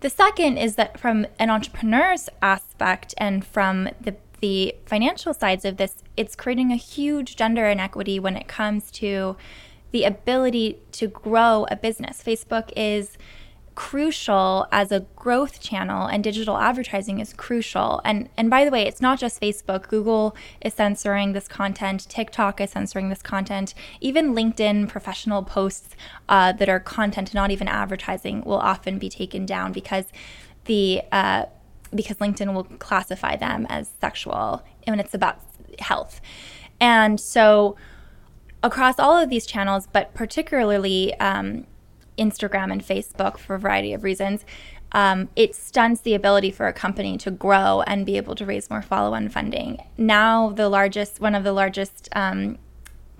The 0.00 0.10
second 0.10 0.58
is 0.58 0.76
that 0.76 0.98
from 0.98 1.26
an 1.38 1.50
entrepreneur's 1.50 2.28
aspect 2.42 3.14
and 3.18 3.44
from 3.44 3.88
the 4.00 4.16
the 4.40 4.74
financial 4.84 5.32
sides 5.32 5.64
of 5.64 5.78
this, 5.78 6.02
it's 6.18 6.36
creating 6.36 6.70
a 6.70 6.76
huge 6.76 7.34
gender 7.34 7.66
inequity 7.66 8.20
when 8.20 8.36
it 8.36 8.46
comes 8.46 8.90
to 8.90 9.38
the 9.90 10.04
ability 10.04 10.78
to 10.92 11.06
grow 11.06 11.66
a 11.70 11.76
business. 11.76 12.22
Facebook 12.22 12.70
is 12.76 13.16
crucial 13.74 14.66
as 14.70 14.92
a 14.92 15.00
growth 15.16 15.60
channel 15.60 16.06
and 16.06 16.22
digital 16.22 16.56
advertising 16.56 17.18
is 17.18 17.32
crucial. 17.32 18.00
And 18.04 18.28
and 18.36 18.48
by 18.48 18.64
the 18.64 18.70
way, 18.70 18.82
it's 18.82 19.00
not 19.00 19.18
just 19.18 19.40
Facebook. 19.40 19.88
Google 19.88 20.36
is 20.60 20.74
censoring 20.74 21.32
this 21.32 21.48
content. 21.48 22.08
TikTok 22.08 22.60
is 22.60 22.70
censoring 22.70 23.08
this 23.08 23.22
content. 23.22 23.74
Even 24.00 24.34
LinkedIn 24.34 24.88
professional 24.88 25.42
posts 25.42 25.96
uh, 26.28 26.52
that 26.52 26.68
are 26.68 26.80
content, 26.80 27.34
not 27.34 27.50
even 27.50 27.68
advertising, 27.68 28.42
will 28.44 28.58
often 28.58 28.98
be 28.98 29.08
taken 29.08 29.44
down 29.46 29.72
because 29.72 30.06
the 30.66 31.02
uh, 31.10 31.46
because 31.94 32.16
LinkedIn 32.18 32.54
will 32.54 32.64
classify 32.64 33.36
them 33.36 33.66
as 33.68 33.90
sexual 34.00 34.62
when 34.86 35.00
it's 35.00 35.14
about 35.14 35.38
health. 35.78 36.20
And 36.80 37.20
so 37.20 37.76
across 38.62 38.98
all 38.98 39.16
of 39.16 39.30
these 39.30 39.46
channels, 39.46 39.86
but 39.92 40.14
particularly 40.14 41.14
um, 41.20 41.66
Instagram 42.18 42.72
and 42.72 42.82
Facebook 42.82 43.38
for 43.38 43.54
a 43.54 43.58
variety 43.58 43.92
of 43.92 44.04
reasons, 44.04 44.44
um, 44.92 45.28
it 45.34 45.54
stunts 45.54 46.00
the 46.00 46.14
ability 46.14 46.50
for 46.50 46.66
a 46.68 46.72
company 46.72 47.18
to 47.18 47.30
grow 47.30 47.82
and 47.86 48.06
be 48.06 48.16
able 48.16 48.34
to 48.36 48.46
raise 48.46 48.70
more 48.70 48.82
follow 48.82 49.14
on 49.14 49.28
funding. 49.28 49.82
Now, 49.98 50.50
the 50.50 50.68
largest, 50.68 51.20
one 51.20 51.34
of 51.34 51.42
the 51.42 51.52
largest 51.52 52.08
um, 52.14 52.58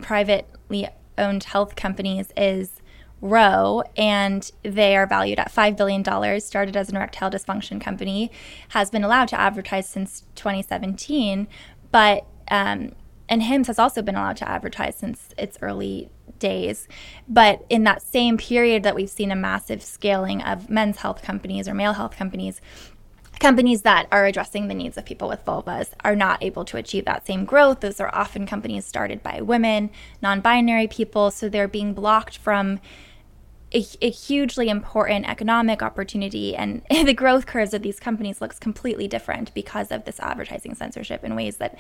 privately 0.01 0.89
owned 1.19 1.45
health 1.45 1.75
companies 1.75 2.33
is 2.37 2.81
Ro, 3.21 3.83
and 3.97 4.51
they 4.63 4.97
are 4.97 5.07
valued 5.07 5.39
at 5.39 5.51
$5 5.51 5.77
billion, 5.77 6.41
started 6.41 6.77
as 6.77 6.91
an 6.91 6.97
erectile 6.97 7.31
dysfunction 7.31 7.81
company, 7.81 8.31
has 8.69 8.91
been 8.91 9.03
allowed 9.03 9.29
to 9.29 9.41
advertise 9.41 9.89
since 9.89 10.25
2017, 10.35 11.49
but 11.91 12.27
um, 12.49 12.93
and 13.29 13.43
Hims 13.43 13.69
has 13.69 13.79
also 13.79 14.03
been 14.03 14.17
allowed 14.17 14.37
to 14.39 14.49
advertise 14.49 14.97
since 14.97 15.35
its 15.39 15.57
early 15.63 16.11
days. 16.39 16.89
But 17.29 17.65
in 17.69 17.85
that 17.85 18.03
same 18.03 18.37
period 18.37 18.83
that 18.83 18.95
we've 18.95 19.11
seen 19.11 19.31
a 19.31 19.37
massive 19.37 19.83
scaling 19.83 20.43
of 20.43 20.71
men's 20.71 20.99
health 20.99 21.23
companies 21.23 21.69
or 21.69 21.75
male 21.75 21.95
health 21.95 22.17
companies, 22.17 22.61
companies 23.41 23.83
that 23.83 24.07
are 24.13 24.27
addressing 24.27 24.69
the 24.69 24.75
needs 24.75 24.97
of 24.97 25.05
people 25.05 25.29
with 25.29 25.45
vulvas 25.45 25.89
are 26.05 26.17
not 26.17 26.43
able 26.43 26.65
to 26.65 26.77
achieve 26.77 27.05
that 27.05 27.27
same 27.27 27.45
growth. 27.45 27.81
Those 27.81 28.01
are 28.01 28.15
often 28.15 28.47
companies 28.47 28.85
started 28.85 29.23
by 29.23 29.41
women, 29.41 29.91
non 30.23 30.41
binary 30.41 30.87
people, 30.87 31.31
so 31.31 31.49
they're 31.49 31.69
being 31.69 31.95
blocked 31.95 32.39
from. 32.39 32.81
A, 33.73 33.85
a, 34.03 34.11
hugely 34.11 34.69
important 34.69 35.29
economic 35.29 35.83
opportunity 35.83 36.55
and 36.55 36.83
the 36.91 37.13
growth 37.13 37.47
curves 37.47 37.75
of 37.75 37.83
these 37.83 37.99
companies 37.99 38.41
looks 38.41 38.61
completely 38.61 39.09
different 39.09 39.53
because 39.53 39.91
of 39.91 40.05
this 40.05 40.21
advertising 40.21 40.77
censorship 40.77 41.25
in 41.25 41.35
ways 41.35 41.57
that 41.57 41.77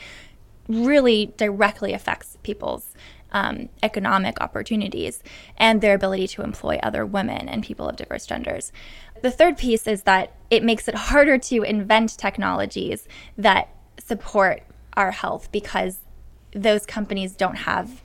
really 0.66 1.32
directly 1.37 1.92
affects 1.92 2.37
people's 2.42 2.94
um, 3.34 3.68
economic 3.82 4.40
opportunities 4.40 5.22
and 5.58 5.80
their 5.80 5.94
ability 5.94 6.28
to 6.28 6.42
employ 6.42 6.78
other 6.82 7.04
women 7.04 7.48
and 7.48 7.62
people 7.62 7.88
of 7.88 7.96
diverse 7.96 8.24
genders. 8.24 8.72
The 9.20 9.30
third 9.30 9.58
piece 9.58 9.86
is 9.86 10.04
that 10.04 10.32
it 10.50 10.62
makes 10.62 10.88
it 10.88 10.94
harder 10.94 11.36
to 11.36 11.62
invent 11.62 12.16
technologies 12.16 13.06
that 13.36 13.68
support 13.98 14.62
our 14.96 15.10
health 15.10 15.50
because 15.50 15.98
those 16.52 16.86
companies 16.86 17.34
don't 17.34 17.56
have 17.56 18.02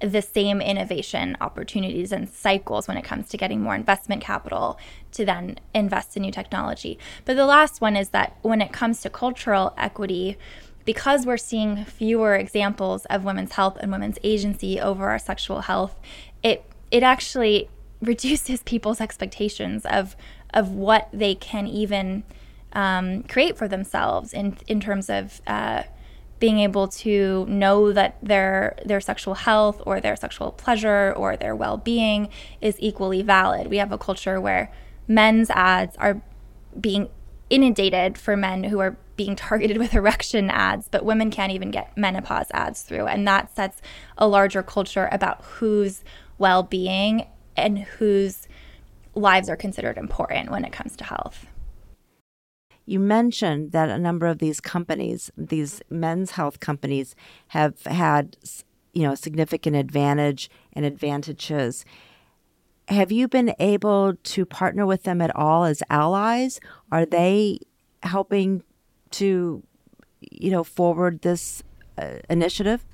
the 0.00 0.22
same 0.22 0.62
innovation 0.62 1.36
opportunities 1.42 2.10
and 2.10 2.30
cycles 2.30 2.88
when 2.88 2.96
it 2.96 3.04
comes 3.04 3.28
to 3.28 3.36
getting 3.36 3.60
more 3.60 3.74
investment 3.74 4.22
capital 4.22 4.78
to 5.12 5.26
then 5.26 5.58
invest 5.74 6.16
in 6.16 6.22
new 6.22 6.32
technology. 6.32 6.98
But 7.26 7.36
the 7.36 7.44
last 7.44 7.82
one 7.82 7.96
is 7.96 8.08
that 8.10 8.38
when 8.40 8.62
it 8.62 8.72
comes 8.72 9.02
to 9.02 9.10
cultural 9.10 9.74
equity, 9.76 10.38
because 10.84 11.26
we're 11.26 11.36
seeing 11.36 11.84
fewer 11.84 12.34
examples 12.34 13.04
of 13.06 13.24
women's 13.24 13.52
health 13.52 13.76
and 13.80 13.92
women's 13.92 14.18
agency 14.22 14.80
over 14.80 15.08
our 15.08 15.18
sexual 15.18 15.62
health, 15.62 15.98
it 16.42 16.64
it 16.90 17.02
actually 17.02 17.68
reduces 18.00 18.62
people's 18.62 19.00
expectations 19.00 19.84
of 19.86 20.16
of 20.52 20.70
what 20.70 21.08
they 21.12 21.34
can 21.34 21.66
even 21.66 22.24
um, 22.72 23.22
create 23.24 23.56
for 23.56 23.68
themselves 23.68 24.32
in 24.32 24.56
in 24.66 24.80
terms 24.80 25.10
of 25.10 25.40
uh, 25.46 25.82
being 26.38 26.58
able 26.58 26.88
to 26.88 27.44
know 27.46 27.92
that 27.92 28.16
their 28.22 28.76
their 28.84 29.00
sexual 29.00 29.34
health 29.34 29.80
or 29.86 30.00
their 30.00 30.16
sexual 30.16 30.50
pleasure 30.50 31.12
or 31.16 31.36
their 31.36 31.54
well 31.54 31.76
being 31.76 32.28
is 32.60 32.76
equally 32.78 33.22
valid. 33.22 33.68
We 33.68 33.76
have 33.76 33.92
a 33.92 33.98
culture 33.98 34.40
where 34.40 34.72
men's 35.06 35.50
ads 35.50 35.96
are 35.96 36.22
being 36.80 37.08
inundated 37.50 38.16
for 38.16 38.36
men 38.36 38.64
who 38.64 38.78
are 38.78 38.96
being 39.16 39.36
targeted 39.36 39.76
with 39.76 39.94
erection 39.94 40.48
ads, 40.50 40.88
but 40.88 41.04
women 41.04 41.30
can't 41.30 41.52
even 41.52 41.70
get 41.70 41.96
menopause 41.96 42.46
ads 42.52 42.82
through. 42.82 43.06
And 43.06 43.26
that 43.28 43.54
sets 43.54 43.82
a 44.16 44.26
larger 44.26 44.62
culture 44.62 45.08
about 45.12 45.44
whose 45.44 46.02
well 46.38 46.62
being 46.62 47.26
and 47.56 47.78
whose 47.78 48.48
lives 49.14 49.48
are 49.48 49.56
considered 49.56 49.98
important 49.98 50.50
when 50.50 50.64
it 50.64 50.72
comes 50.72 50.96
to 50.96 51.04
health. 51.04 51.46
You 52.86 52.98
mentioned 52.98 53.72
that 53.72 53.88
a 53.90 53.98
number 53.98 54.26
of 54.26 54.38
these 54.38 54.60
companies, 54.60 55.30
these 55.36 55.82
men's 55.90 56.32
health 56.32 56.60
companies, 56.60 57.14
have 57.48 57.82
had 57.84 58.36
you 58.92 59.02
know 59.02 59.14
significant 59.14 59.76
advantage 59.76 60.50
and 60.72 60.84
advantages. 60.84 61.84
Have 62.90 63.12
you 63.12 63.28
been 63.28 63.54
able 63.60 64.14
to 64.14 64.44
partner 64.44 64.84
with 64.84 65.04
them 65.04 65.20
at 65.20 65.34
all 65.36 65.62
as 65.62 65.80
allies? 65.88 66.58
Are 66.90 67.06
they 67.06 67.60
helping 68.02 68.64
to 69.12 69.62
you 70.20 70.50
know 70.50 70.64
forward 70.64 71.22
this 71.22 71.62
uh, 71.96 72.16
initiative? 72.28 72.84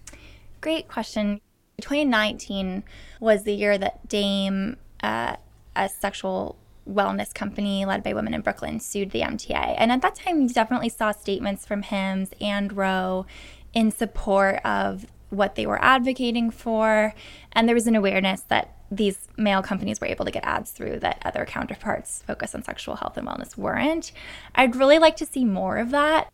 Great 0.61 0.87
question. 0.89 1.41
2019 1.81 2.85
was 3.21 3.45
the 3.45 3.55
year 3.55 3.79
that 3.79 4.07
Dame, 4.07 4.77
uh, 5.03 5.37
a 5.75 5.89
sexual 5.89 6.57
wellness 6.89 7.33
company 7.35 7.85
led 7.85 8.03
by 8.03 8.13
women 8.13 8.35
in 8.35 8.43
Brooklyn, 8.43 8.81
sued 8.81 9.11
the 9.11 9.21
MTA. 9.21 9.77
And 9.79 9.91
at 9.91 10.03
that 10.03 10.15
time, 10.15 10.43
you 10.43 10.49
definitely 10.49 10.89
saw 10.89 11.13
statements 11.13 11.67
from 11.67 11.83
Hims 11.83 12.31
and 12.41 12.73
Ro 12.75 13.27
in 13.73 13.91
support 13.91 14.61
of 14.65 15.07
what 15.31 15.55
they 15.55 15.67
were 15.67 15.83
advocating 15.83 16.51
for. 16.51 17.15
And 17.53 17.67
there 17.67 17.75
was 17.75 17.87
an 17.87 17.97
awareness 17.97 18.43
that 18.43 18.76
these 18.91 19.29
male 19.37 19.63
companies 19.63 20.01
were 20.01 20.07
able 20.07 20.25
to 20.25 20.31
get 20.31 20.45
ads 20.45 20.71
through 20.71 21.01
that 21.01 21.21
other 21.25 21.45
counterparts 21.45 22.23
focused 22.27 22.55
on 22.55 22.63
sexual 22.63 22.97
health 22.97 23.17
and 23.17 23.27
wellness 23.27 23.57
weren't. 23.57 24.13
I'd 24.55 24.77
really 24.77 24.99
like 24.99 25.17
to 25.17 25.27
see 25.27 25.45
more 25.45 25.79
of 25.79 25.91
that. 25.91 26.31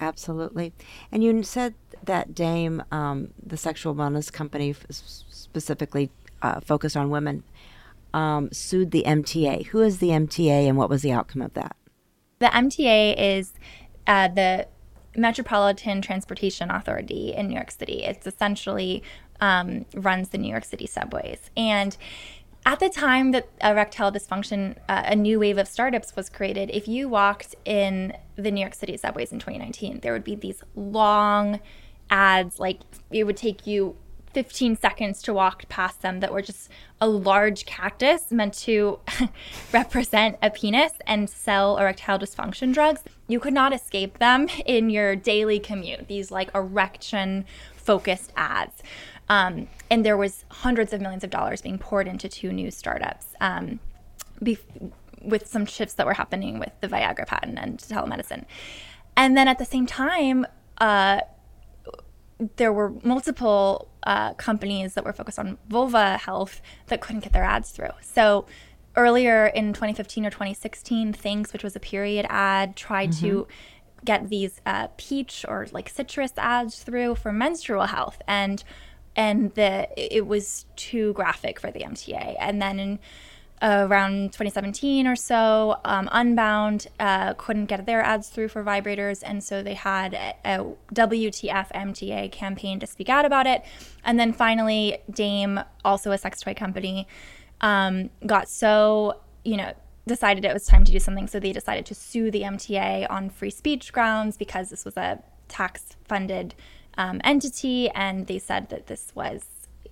Absolutely. 0.00 0.72
And 1.12 1.22
you 1.22 1.42
said 1.42 1.74
that 2.04 2.34
Dame, 2.34 2.82
um, 2.90 3.32
the 3.44 3.56
sexual 3.56 3.94
wellness 3.94 4.32
company, 4.32 4.74
specifically 4.90 6.10
uh, 6.42 6.60
focused 6.60 6.96
on 6.96 7.10
women, 7.10 7.42
um, 8.14 8.50
sued 8.50 8.92
the 8.92 9.04
MTA. 9.06 9.66
Who 9.66 9.80
is 9.82 9.98
the 9.98 10.08
MTA 10.08 10.66
and 10.66 10.76
what 10.76 10.88
was 10.88 11.02
the 11.02 11.12
outcome 11.12 11.42
of 11.42 11.52
that? 11.54 11.76
The 12.38 12.46
MTA 12.46 13.14
is 13.18 13.52
uh, 14.06 14.28
the 14.28 14.66
Metropolitan 15.16 16.00
Transportation 16.00 16.70
Authority 16.70 17.34
in 17.34 17.48
New 17.48 17.54
York 17.54 17.70
City. 17.70 18.04
It's 18.04 18.26
essentially 18.26 19.02
um, 19.40 19.86
runs 19.94 20.30
the 20.30 20.38
New 20.38 20.50
York 20.50 20.64
City 20.64 20.86
subways. 20.86 21.50
And 21.56 21.96
at 22.66 22.78
the 22.78 22.90
time 22.90 23.30
that 23.32 23.48
erectile 23.62 24.12
dysfunction, 24.12 24.76
uh, 24.88 25.02
a 25.06 25.16
new 25.16 25.40
wave 25.40 25.58
of 25.58 25.66
startups 25.66 26.14
was 26.14 26.28
created, 26.28 26.70
if 26.70 26.86
you 26.86 27.08
walked 27.08 27.54
in 27.64 28.16
the 28.36 28.50
New 28.50 28.60
York 28.60 28.74
City 28.74 28.96
subways 28.96 29.32
in 29.32 29.38
2019, 29.38 30.00
there 30.00 30.12
would 30.12 30.24
be 30.24 30.34
these 30.34 30.62
long 30.74 31.60
ads, 32.10 32.58
like 32.58 32.80
it 33.10 33.24
would 33.24 33.36
take 33.36 33.66
you 33.66 33.96
15 34.32 34.76
seconds 34.76 35.22
to 35.22 35.32
walk 35.32 35.68
past 35.68 36.02
them 36.02 36.20
that 36.20 36.32
were 36.32 36.42
just 36.42 36.68
a 37.00 37.08
large 37.08 37.66
cactus 37.66 38.30
meant 38.30 38.54
to 38.54 39.00
represent 39.72 40.38
a 40.42 40.50
penis 40.50 40.92
and 41.06 41.28
sell 41.28 41.78
erectile 41.78 42.18
dysfunction 42.18 42.72
drugs. 42.72 43.02
You 43.26 43.40
could 43.40 43.54
not 43.54 43.72
escape 43.72 44.18
them 44.18 44.48
in 44.66 44.90
your 44.90 45.16
daily 45.16 45.58
commute, 45.58 46.08
these 46.08 46.30
like 46.30 46.54
erection 46.54 47.44
focused 47.74 48.32
ads. 48.36 48.82
Um, 49.30 49.68
and 49.88 50.04
there 50.04 50.16
was 50.16 50.44
hundreds 50.50 50.92
of 50.92 51.00
millions 51.00 51.22
of 51.22 51.30
dollars 51.30 51.62
being 51.62 51.78
poured 51.78 52.08
into 52.08 52.28
two 52.28 52.52
new 52.52 52.70
startups 52.72 53.28
um, 53.40 53.78
with 54.40 55.46
some 55.46 55.64
shifts 55.64 55.94
that 55.94 56.04
were 56.04 56.14
happening 56.14 56.58
with 56.58 56.72
the 56.80 56.88
Viagra 56.88 57.26
patent 57.28 57.56
and 57.56 57.78
telemedicine. 57.78 58.44
And 59.16 59.36
then 59.36 59.46
at 59.46 59.58
the 59.58 59.64
same 59.64 59.86
time, 59.86 60.46
uh, 60.78 61.20
there 62.56 62.72
were 62.72 62.92
multiple 63.04 63.88
uh, 64.02 64.34
companies 64.34 64.94
that 64.94 65.04
were 65.04 65.12
focused 65.12 65.38
on 65.38 65.58
vulva 65.68 66.16
health 66.16 66.60
that 66.88 67.00
couldn't 67.00 67.22
get 67.22 67.32
their 67.32 67.44
ads 67.44 67.70
through. 67.70 67.90
So 68.00 68.46
earlier 68.96 69.46
in 69.46 69.72
2015 69.72 70.26
or 70.26 70.30
2016, 70.30 71.12
Thinx, 71.12 71.52
which 71.52 71.62
was 71.62 71.76
a 71.76 71.80
period 71.80 72.26
ad, 72.28 72.74
tried 72.74 73.10
mm-hmm. 73.10 73.26
to 73.26 73.48
get 74.04 74.28
these 74.28 74.60
uh, 74.66 74.88
peach 74.96 75.44
or 75.46 75.68
like 75.70 75.88
citrus 75.88 76.32
ads 76.36 76.82
through 76.82 77.14
for 77.14 77.30
menstrual 77.30 77.86
health, 77.86 78.20
and 78.26 78.64
and 79.16 79.54
the 79.54 79.88
it 79.96 80.26
was 80.26 80.66
too 80.76 81.12
graphic 81.14 81.60
for 81.60 81.70
the 81.70 81.80
MTA. 81.80 82.36
And 82.38 82.60
then 82.60 82.78
in 82.78 82.98
around 83.62 84.32
2017 84.32 85.06
or 85.06 85.16
so, 85.16 85.76
um, 85.84 86.08
Unbound 86.12 86.86
uh, 86.98 87.34
couldn't 87.34 87.66
get 87.66 87.84
their 87.84 88.00
ads 88.00 88.28
through 88.28 88.48
for 88.48 88.64
vibrators, 88.64 89.22
and 89.24 89.44
so 89.44 89.62
they 89.62 89.74
had 89.74 90.14
a, 90.14 90.34
a, 90.44 90.64
WTF 90.94 91.70
MTA 91.72 92.32
campaign 92.32 92.80
to 92.80 92.86
speak 92.86 93.08
out 93.08 93.24
about 93.24 93.46
it. 93.46 93.62
And 94.02 94.18
then 94.18 94.32
finally, 94.32 94.98
Dame, 95.10 95.60
also 95.84 96.10
a 96.10 96.18
sex 96.18 96.40
toy 96.40 96.54
company, 96.54 97.06
um, 97.60 98.08
got 98.24 98.48
so 98.48 99.20
you 99.44 99.56
know 99.56 99.72
decided 100.06 100.44
it 100.44 100.52
was 100.52 100.66
time 100.66 100.84
to 100.84 100.92
do 100.92 100.98
something, 100.98 101.26
so 101.26 101.38
they 101.38 101.52
decided 101.52 101.84
to 101.86 101.94
sue 101.94 102.30
the 102.30 102.42
MTA 102.42 103.06
on 103.10 103.28
free 103.28 103.50
speech 103.50 103.92
grounds 103.92 104.36
because 104.36 104.70
this 104.70 104.84
was 104.84 104.96
a 104.96 105.22
tax 105.48 105.96
funded 106.08 106.54
um, 107.00 107.20
entity, 107.24 107.88
and 107.90 108.26
they 108.26 108.38
said 108.38 108.68
that 108.68 108.86
this 108.86 109.12
was 109.14 109.42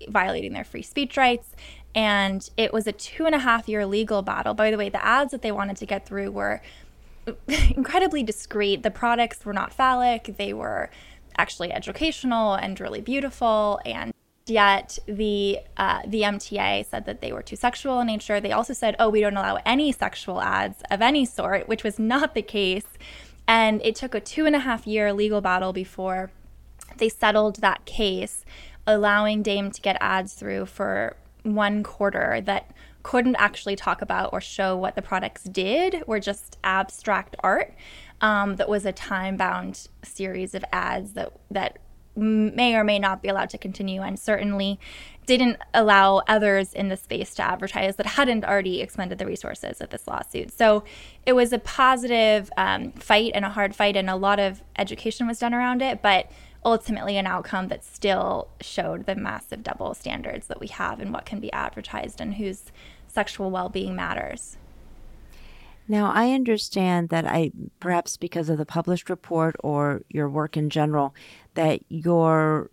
violating 0.08 0.52
their 0.52 0.64
free 0.64 0.82
speech 0.82 1.16
rights. 1.16 1.48
And 1.94 2.48
it 2.56 2.70
was 2.72 2.86
a 2.86 2.92
two 2.92 3.24
and 3.24 3.34
a 3.34 3.38
half 3.38 3.66
year 3.66 3.86
legal 3.86 4.20
battle. 4.20 4.52
By 4.52 4.70
the 4.70 4.76
way, 4.76 4.90
the 4.90 5.04
ads 5.04 5.30
that 5.32 5.40
they 5.40 5.50
wanted 5.50 5.78
to 5.78 5.86
get 5.86 6.06
through 6.06 6.30
were 6.30 6.60
incredibly 7.48 8.22
discreet. 8.22 8.82
The 8.82 8.90
products 8.90 9.44
were 9.46 9.54
not 9.54 9.72
phallic, 9.72 10.36
they 10.36 10.52
were 10.52 10.90
actually 11.38 11.72
educational 11.72 12.54
and 12.54 12.78
really 12.78 13.00
beautiful. 13.00 13.80
And 13.86 14.12
yet 14.46 14.98
the 15.06 15.60
uh, 15.78 16.02
the 16.06 16.22
MTA 16.22 16.84
said 16.84 17.06
that 17.06 17.22
they 17.22 17.32
were 17.32 17.42
too 17.42 17.56
sexual 17.56 18.00
in 18.00 18.08
nature. 18.08 18.38
They 18.38 18.52
also 18.52 18.74
said, 18.74 18.96
"Oh, 18.98 19.08
we 19.08 19.20
don't 19.22 19.36
allow 19.36 19.58
any 19.64 19.92
sexual 19.92 20.42
ads 20.42 20.82
of 20.90 21.00
any 21.00 21.24
sort," 21.24 21.68
which 21.68 21.84
was 21.84 21.98
not 21.98 22.34
the 22.34 22.42
case. 22.42 22.86
And 23.46 23.80
it 23.82 23.94
took 23.94 24.14
a 24.14 24.20
two 24.20 24.44
and 24.44 24.54
a 24.54 24.58
half 24.58 24.86
year 24.86 25.12
legal 25.14 25.40
battle 25.40 25.72
before 25.72 26.30
they 26.96 27.08
settled 27.08 27.56
that 27.56 27.84
case 27.84 28.44
allowing 28.86 29.42
Dame 29.42 29.70
to 29.70 29.80
get 29.80 29.96
ads 30.00 30.32
through 30.32 30.66
for 30.66 31.16
one 31.42 31.82
quarter 31.82 32.40
that 32.40 32.70
couldn't 33.02 33.36
actually 33.36 33.76
talk 33.76 34.02
about 34.02 34.30
or 34.32 34.40
show 34.40 34.76
what 34.76 34.94
the 34.94 35.02
products 35.02 35.44
did, 35.44 36.02
were 36.06 36.20
just 36.20 36.58
abstract 36.64 37.36
art. 37.40 37.74
Um, 38.20 38.56
that 38.56 38.68
was 38.68 38.84
a 38.84 38.92
time 38.92 39.36
bound 39.36 39.88
series 40.02 40.54
of 40.54 40.64
ads 40.72 41.12
that 41.12 41.32
that 41.50 41.78
may 42.16 42.74
or 42.74 42.82
may 42.82 42.98
not 42.98 43.22
be 43.22 43.28
allowed 43.28 43.48
to 43.50 43.58
continue 43.58 44.02
and 44.02 44.18
certainly 44.18 44.80
didn't 45.24 45.58
allow 45.74 46.22
others 46.26 46.72
in 46.72 46.88
the 46.88 46.96
space 46.96 47.34
to 47.34 47.42
advertise 47.42 47.96
that 47.96 48.06
hadn't 48.06 48.44
already 48.44 48.80
expended 48.80 49.18
the 49.18 49.26
resources 49.26 49.80
of 49.80 49.90
this 49.90 50.08
lawsuit. 50.08 50.50
So 50.50 50.84
it 51.26 51.34
was 51.34 51.52
a 51.52 51.58
positive 51.58 52.50
um, 52.56 52.92
fight 52.92 53.32
and 53.34 53.44
a 53.44 53.50
hard 53.50 53.76
fight, 53.76 53.94
and 53.94 54.08
a 54.08 54.16
lot 54.16 54.40
of 54.40 54.62
education 54.76 55.26
was 55.26 55.38
done 55.38 55.54
around 55.54 55.82
it. 55.82 56.02
But 56.02 56.30
ultimately 56.64 57.16
an 57.16 57.26
outcome 57.26 57.68
that 57.68 57.84
still 57.84 58.48
showed 58.60 59.06
the 59.06 59.14
massive 59.14 59.62
double 59.62 59.94
standards 59.94 60.46
that 60.48 60.60
we 60.60 60.66
have 60.68 61.00
in 61.00 61.12
what 61.12 61.24
can 61.24 61.40
be 61.40 61.52
advertised 61.52 62.20
and 62.20 62.34
whose 62.34 62.64
sexual 63.06 63.50
well-being 63.50 63.94
matters. 63.94 64.56
Now, 65.90 66.12
I 66.12 66.32
understand 66.32 67.08
that 67.08 67.26
I 67.26 67.50
perhaps 67.80 68.18
because 68.18 68.50
of 68.50 68.58
the 68.58 68.66
published 68.66 69.08
report 69.08 69.56
or 69.60 70.02
your 70.10 70.28
work 70.28 70.56
in 70.56 70.68
general 70.68 71.14
that 71.54 71.80
your 71.88 72.70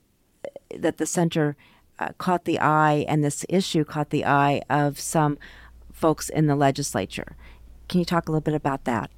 that 0.75 0.97
the 0.97 1.05
center 1.05 1.55
uh, 1.97 2.09
caught 2.17 2.43
the 2.43 2.59
eye 2.59 3.05
and 3.07 3.23
this 3.23 3.45
issue 3.47 3.85
caught 3.85 4.09
the 4.09 4.25
eye 4.25 4.61
of 4.69 4.99
some 4.99 5.37
folks 5.93 6.27
in 6.27 6.47
the 6.47 6.55
legislature. 6.55 7.37
Can 7.87 7.99
you 7.99 8.05
talk 8.05 8.27
a 8.27 8.31
little 8.31 8.41
bit 8.41 8.53
about 8.53 8.83
that? 8.83 9.09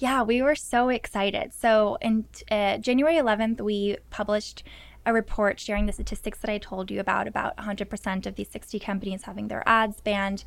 Yeah, 0.00 0.22
we 0.22 0.40
were 0.40 0.54
so 0.54 0.88
excited. 0.88 1.52
So, 1.52 1.98
in 2.00 2.24
uh, 2.50 2.78
January 2.78 3.16
11th, 3.16 3.60
we 3.60 3.98
published 4.08 4.62
a 5.04 5.12
report 5.12 5.60
sharing 5.60 5.84
the 5.84 5.92
statistics 5.92 6.38
that 6.38 6.50
I 6.50 6.56
told 6.56 6.90
you 6.90 7.00
about 7.00 7.28
about 7.28 7.54
100% 7.58 8.24
of 8.24 8.34
these 8.34 8.48
60 8.48 8.78
companies 8.80 9.24
having 9.24 9.48
their 9.48 9.62
ads 9.68 10.00
banned. 10.00 10.44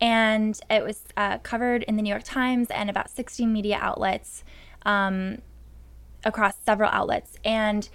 And 0.00 0.58
it 0.70 0.82
was 0.82 1.02
uh, 1.14 1.38
covered 1.38 1.82
in 1.82 1.96
the 1.96 2.02
New 2.02 2.08
York 2.08 2.22
Times 2.24 2.68
and 2.70 2.88
about 2.88 3.10
16 3.10 3.52
media 3.52 3.76
outlets 3.78 4.44
um, 4.86 5.42
across 6.24 6.54
several 6.64 6.88
outlets. 6.90 7.36
And 7.44 7.90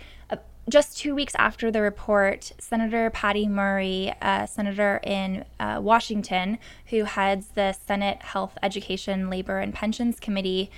just 0.72 0.98
two 0.98 1.14
weeks 1.14 1.36
after 1.36 1.70
the 1.70 1.82
report, 1.82 2.54
Senator 2.58 3.10
Patty 3.10 3.48
Murray, 3.48 4.14
a 4.22 4.48
senator 4.48 5.00
in 5.04 5.46
uh, 5.60 5.80
Washington 5.82 6.58
who 6.88 7.04
heads 7.04 7.48
the 7.56 7.74
Senate 7.74 8.22
Health, 8.22 8.58
Education, 8.64 9.30
Labor, 9.30 9.60
and 9.60 9.74
Pensions 9.74 10.20
Committee, 10.20 10.72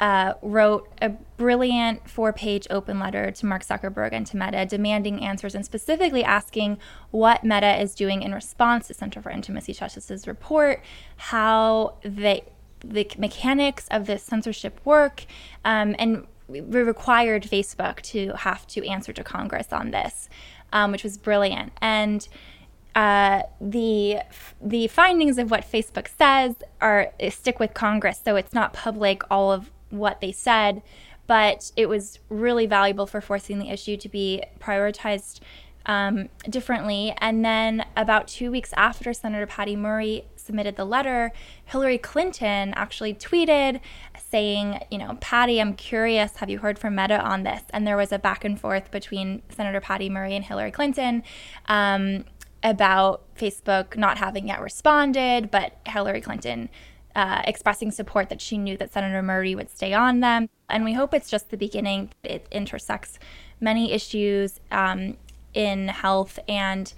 uh, 0.00 0.34
wrote 0.42 0.88
a 1.02 1.10
brilliant 1.36 2.08
four 2.08 2.32
page 2.32 2.66
open 2.70 2.98
letter 2.98 3.30
to 3.30 3.46
Mark 3.46 3.64
Zuckerberg 3.64 4.10
and 4.12 4.26
to 4.26 4.36
Meta 4.36 4.66
demanding 4.66 5.22
answers 5.22 5.54
and 5.54 5.64
specifically 5.64 6.24
asking 6.24 6.78
what 7.10 7.44
Meta 7.44 7.80
is 7.80 7.94
doing 7.94 8.22
in 8.22 8.32
response 8.32 8.88
to 8.88 8.94
Center 8.94 9.20
for 9.20 9.30
Intimacy 9.30 9.72
Justice's 9.72 10.26
report, 10.26 10.82
how 11.16 11.94
they 12.02 12.44
the 12.84 13.10
mechanics 13.16 13.88
of 13.90 14.06
this 14.06 14.22
censorship 14.22 14.78
work, 14.84 15.24
um, 15.64 15.96
and 15.98 16.26
we 16.48 16.60
required 16.60 17.44
Facebook 17.44 18.02
to 18.02 18.32
have 18.36 18.66
to 18.68 18.86
answer 18.86 19.12
to 19.12 19.24
Congress 19.24 19.72
on 19.72 19.90
this, 19.90 20.28
um, 20.72 20.92
which 20.92 21.02
was 21.02 21.16
brilliant. 21.16 21.72
And 21.80 22.26
uh, 22.94 23.42
the 23.60 24.18
the 24.60 24.86
findings 24.88 25.38
of 25.38 25.50
what 25.50 25.70
Facebook 25.70 26.06
says 26.16 26.56
are 26.80 27.12
stick 27.30 27.58
with 27.58 27.74
Congress, 27.74 28.20
so 28.24 28.36
it's 28.36 28.52
not 28.52 28.72
public 28.72 29.22
all 29.30 29.52
of 29.52 29.70
what 29.90 30.20
they 30.20 30.32
said, 30.32 30.82
but 31.26 31.72
it 31.76 31.88
was 31.88 32.18
really 32.28 32.66
valuable 32.66 33.06
for 33.06 33.20
forcing 33.20 33.58
the 33.58 33.70
issue 33.70 33.96
to 33.96 34.08
be 34.08 34.42
prioritized 34.60 35.40
um, 35.86 36.28
differently. 36.48 37.14
And 37.18 37.44
then 37.44 37.84
about 37.96 38.28
two 38.28 38.50
weeks 38.50 38.72
after 38.76 39.12
Senator 39.12 39.46
Patty 39.46 39.76
Murray 39.76 40.26
submitted 40.44 40.76
the 40.76 40.84
letter, 40.84 41.32
Hillary 41.64 41.98
Clinton 41.98 42.72
actually 42.76 43.14
tweeted 43.14 43.80
saying, 44.30 44.80
you 44.90 44.98
know, 44.98 45.16
Patty, 45.20 45.60
I'm 45.60 45.74
curious, 45.74 46.36
have 46.36 46.50
you 46.50 46.58
heard 46.58 46.78
from 46.78 46.94
Meta 46.94 47.20
on 47.20 47.42
this? 47.42 47.62
And 47.70 47.86
there 47.86 47.96
was 47.96 48.12
a 48.12 48.18
back 48.18 48.44
and 48.44 48.60
forth 48.60 48.90
between 48.90 49.42
Senator 49.48 49.80
Patty 49.80 50.10
Murray 50.10 50.34
and 50.36 50.44
Hillary 50.44 50.70
Clinton. 50.70 51.22
Um, 51.66 52.24
about 52.64 53.22
Facebook 53.36 53.94
not 53.96 54.16
having 54.16 54.48
yet 54.48 54.60
responded, 54.60 55.50
but 55.50 55.76
Hillary 55.86 56.22
Clinton 56.22 56.70
uh, 57.14 57.42
expressing 57.44 57.90
support 57.90 58.28
that 58.30 58.40
she 58.40 58.58
knew 58.58 58.76
that 58.76 58.92
Senator 58.92 59.22
Murray 59.22 59.54
would 59.54 59.70
stay 59.70 59.92
on 59.92 60.20
them. 60.20 60.48
And 60.68 60.84
we 60.84 60.94
hope 60.94 61.14
it's 61.14 61.30
just 61.30 61.50
the 61.50 61.56
beginning. 61.56 62.10
It 62.24 62.48
intersects 62.50 63.18
many 63.60 63.92
issues 63.92 64.60
um, 64.70 65.16
in 65.52 65.88
health, 65.88 66.38
and 66.48 66.92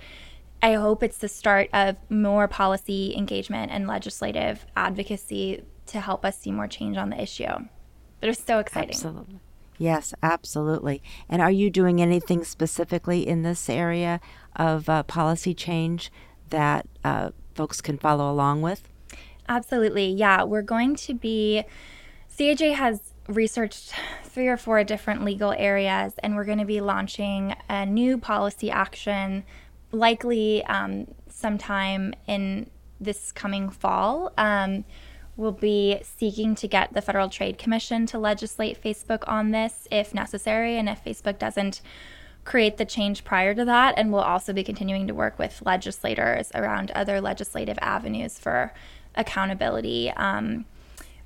I 0.67 0.73
hope 0.73 1.05
it's 1.05 1.19
the 1.19 1.29
start 1.29 1.71
of 1.73 1.95
more 2.11 2.49
policy 2.49 3.15
engagement 3.17 3.71
and 3.71 3.87
legislative 3.87 4.67
advocacy 4.75 5.63
to 5.87 6.01
help 6.01 6.25
us 6.25 6.41
see 6.41 6.51
more 6.51 6.67
change 6.67 6.97
on 6.97 7.11
the 7.11 7.23
issue. 7.23 7.69
But 8.19 8.31
it's 8.31 8.43
so 8.43 8.59
exciting. 8.59 8.91
Absolutely. 8.91 9.39
Yes, 9.79 10.13
absolutely. 10.25 11.05
And 11.29 11.41
are 11.41 11.53
you 11.53 11.71
doing 11.71 12.03
anything 12.03 12.43
specifically 12.43 13.25
in 13.25 13.43
this 13.43 13.71
area 13.71 14.21
of 14.57 14.89
uh, 14.89 15.05
policy 15.05 15.55
change 15.55 16.11
that 16.51 16.89
uh, 17.05 17.31
folks 17.55 17.81
can 17.81 17.97
follow 17.97 18.29
along 18.29 18.63
with? 18.63 18.89
Absolutely. 19.49 20.09
Yeah, 20.09 20.43
we're 20.43 20.63
going 20.63 20.97
to 20.97 21.15
be, 21.15 21.63
CIJ 22.37 22.75
has 22.75 23.13
researched 23.29 23.95
three 24.25 24.49
or 24.49 24.57
four 24.57 24.83
different 24.83 25.25
legal 25.25 25.53
areas, 25.53 26.15
and 26.25 26.35
we're 26.35 26.45
going 26.45 26.59
to 26.59 26.65
be 26.65 26.81
launching 26.81 27.55
a 27.69 27.87
new 27.87 28.19
policy 28.19 28.69
action 28.69 29.45
likely 29.93 30.65
um, 30.65 31.07
sometime 31.29 32.15
in 32.27 32.71
this 33.01 33.33
coming 33.33 33.69
fall. 33.71 34.33
Um, 34.37 34.85
we'll 35.37 35.53
be 35.53 36.01
seeking 36.03 36.55
to 36.55 36.67
get 36.67 36.93
the 36.95 37.03
Federal 37.03 37.29
Trade 37.29 37.59
Commission 37.59 38.07
to 38.07 38.19
legislate 38.19 38.83
Facebook 38.83 39.25
on 39.29 39.51
this 39.51 39.87
if 39.91 40.15
necessary, 40.15 40.79
and 40.79 40.89
if 40.89 41.05
Facebook 41.05 41.39
doesn't 41.39 41.81
create 42.45 42.77
the 42.77 42.85
change 42.85 43.25
prior 43.25 43.55
to 43.55 43.65
that. 43.65 43.95
And 43.97 44.13
we'll 44.13 44.23
also 44.23 44.53
be 44.53 44.65
continuing 44.65 45.07
to 45.09 45.15
work 45.15 45.39
with 45.39 45.63
legislators 45.67 46.51
around 46.55 46.91
other 46.93 47.21
legislative 47.21 47.79
avenues 47.83 48.39
for 48.39 48.73
accountability. 49.17 50.11
Um, 50.13 50.65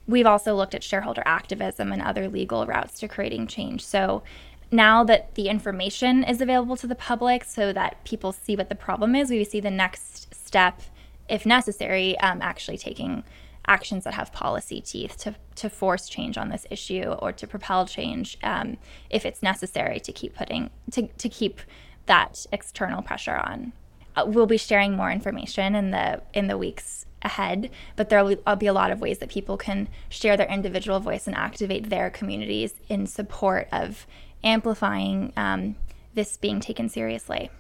we've 0.07 0.27
also 0.27 0.55
looked 0.57 0.75
at 0.75 0.83
shareholder 0.83 1.23
activism 1.27 1.93
and 1.93 2.03
other 2.03 2.29
legal 2.29 2.67
routes 2.67 2.99
to 3.01 3.09
creating 3.09 3.47
change. 3.47 3.85
So 3.85 4.23
now 4.71 5.03
that 5.05 5.35
the 5.35 5.49
information 5.49 6.23
is 6.23 6.41
available 6.41 6.77
to 6.77 6.87
the 6.87 6.95
public 6.95 7.45
so 7.45 7.73
that 7.73 8.03
people 8.05 8.33
see 8.33 8.57
what 8.57 8.69
the 8.69 8.75
problem 8.75 9.15
is, 9.15 9.31
we 9.31 9.45
see 9.45 9.61
the 9.61 9.71
next 9.71 10.35
step, 10.35 10.83
if 11.29 11.45
necessary, 11.45 12.19
um, 12.21 12.41
actually 12.43 12.79
taking 12.79 13.25
actions 13.67 14.05
that 14.05 14.15
have 14.15 14.33
policy 14.33 14.81
teeth 14.81 15.17
to, 15.19 15.35
to 15.55 15.69
force 15.69 16.09
change 16.09 16.37
on 16.39 16.49
this 16.49 16.67
issue 16.71 17.15
or 17.19 17.33
to 17.33 17.47
propel 17.47 17.87
change 17.87 18.39
um, 18.43 18.77
if 19.11 19.25
it's 19.25 19.43
necessary 19.43 20.01
to 20.01 20.13
keep 20.13 20.35
putting 20.35 20.71
to, 20.91 21.07
to 21.07 21.29
keep 21.29 21.61
that 22.07 22.47
external 22.53 23.03
pressure 23.03 23.37
on. 23.37 23.73
Uh, 24.17 24.25
we'll 24.27 24.47
be 24.47 24.57
sharing 24.57 24.97
more 24.97 25.11
information 25.11 25.75
in 25.75 25.91
the 25.91 26.21
in 26.35 26.49
the 26.49 26.59
weeks 26.59 27.07
ahead, 27.23 27.71
but 27.97 28.09
there 28.09 28.25
will 28.25 28.57
be 28.57 28.67
a 28.67 28.73
lot 28.73 28.91
of 28.91 29.01
ways 29.01 29.19
that 29.19 29.29
people 29.29 29.57
can 29.57 29.89
share 30.09 30.37
their 30.37 30.49
individual 30.49 30.99
voice 31.01 31.27
and 31.27 31.37
activate 31.37 31.91
their 31.91 32.11
communities 32.11 32.75
in 32.89 33.07
support 33.07 33.69
of 33.71 34.07
amplifying 34.43 35.33
um, 35.37 35.77
this 36.15 36.37
being 36.37 36.61
taken 36.61 36.89
seriously. 36.89 37.51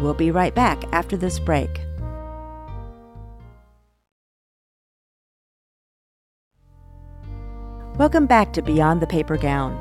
We'll 0.00 0.14
be 0.14 0.30
right 0.30 0.54
back 0.54 0.82
after 0.92 1.16
this 1.16 1.38
break. 1.38 1.80
Welcome 7.98 8.26
back 8.26 8.52
to 8.54 8.62
Beyond 8.62 9.00
the 9.00 9.06
Paper 9.06 9.36
Gown. 9.36 9.78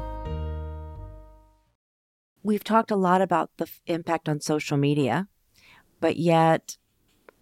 We've 2.44 2.64
talked 2.64 2.92
a 2.92 2.96
lot 2.96 3.22
about 3.22 3.52
the 3.58 3.64
f- 3.64 3.82
impact 3.88 4.28
on 4.28 4.42
social 4.42 4.78
media, 4.78 5.28
but 6.00 6.18
yet 6.18 6.78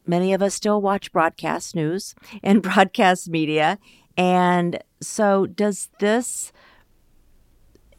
many 0.06 0.32
of 0.32 0.42
us 0.42 0.54
still 0.54 0.82
watch 0.82 1.12
broadcast 1.12 1.76
news 1.76 2.16
and 2.44 2.62
broadcast 2.64 3.30
media. 3.30 3.80
And 4.16 4.84
so, 5.02 5.48
does 5.48 5.90
this 6.00 6.52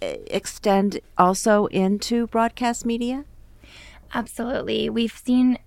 extend 0.00 1.00
also 1.18 1.66
into 1.66 2.26
broadcast 2.28 2.84
media? 2.86 3.24
Absolutely. 4.12 4.90
We've 4.90 5.16
seen, 5.16 5.58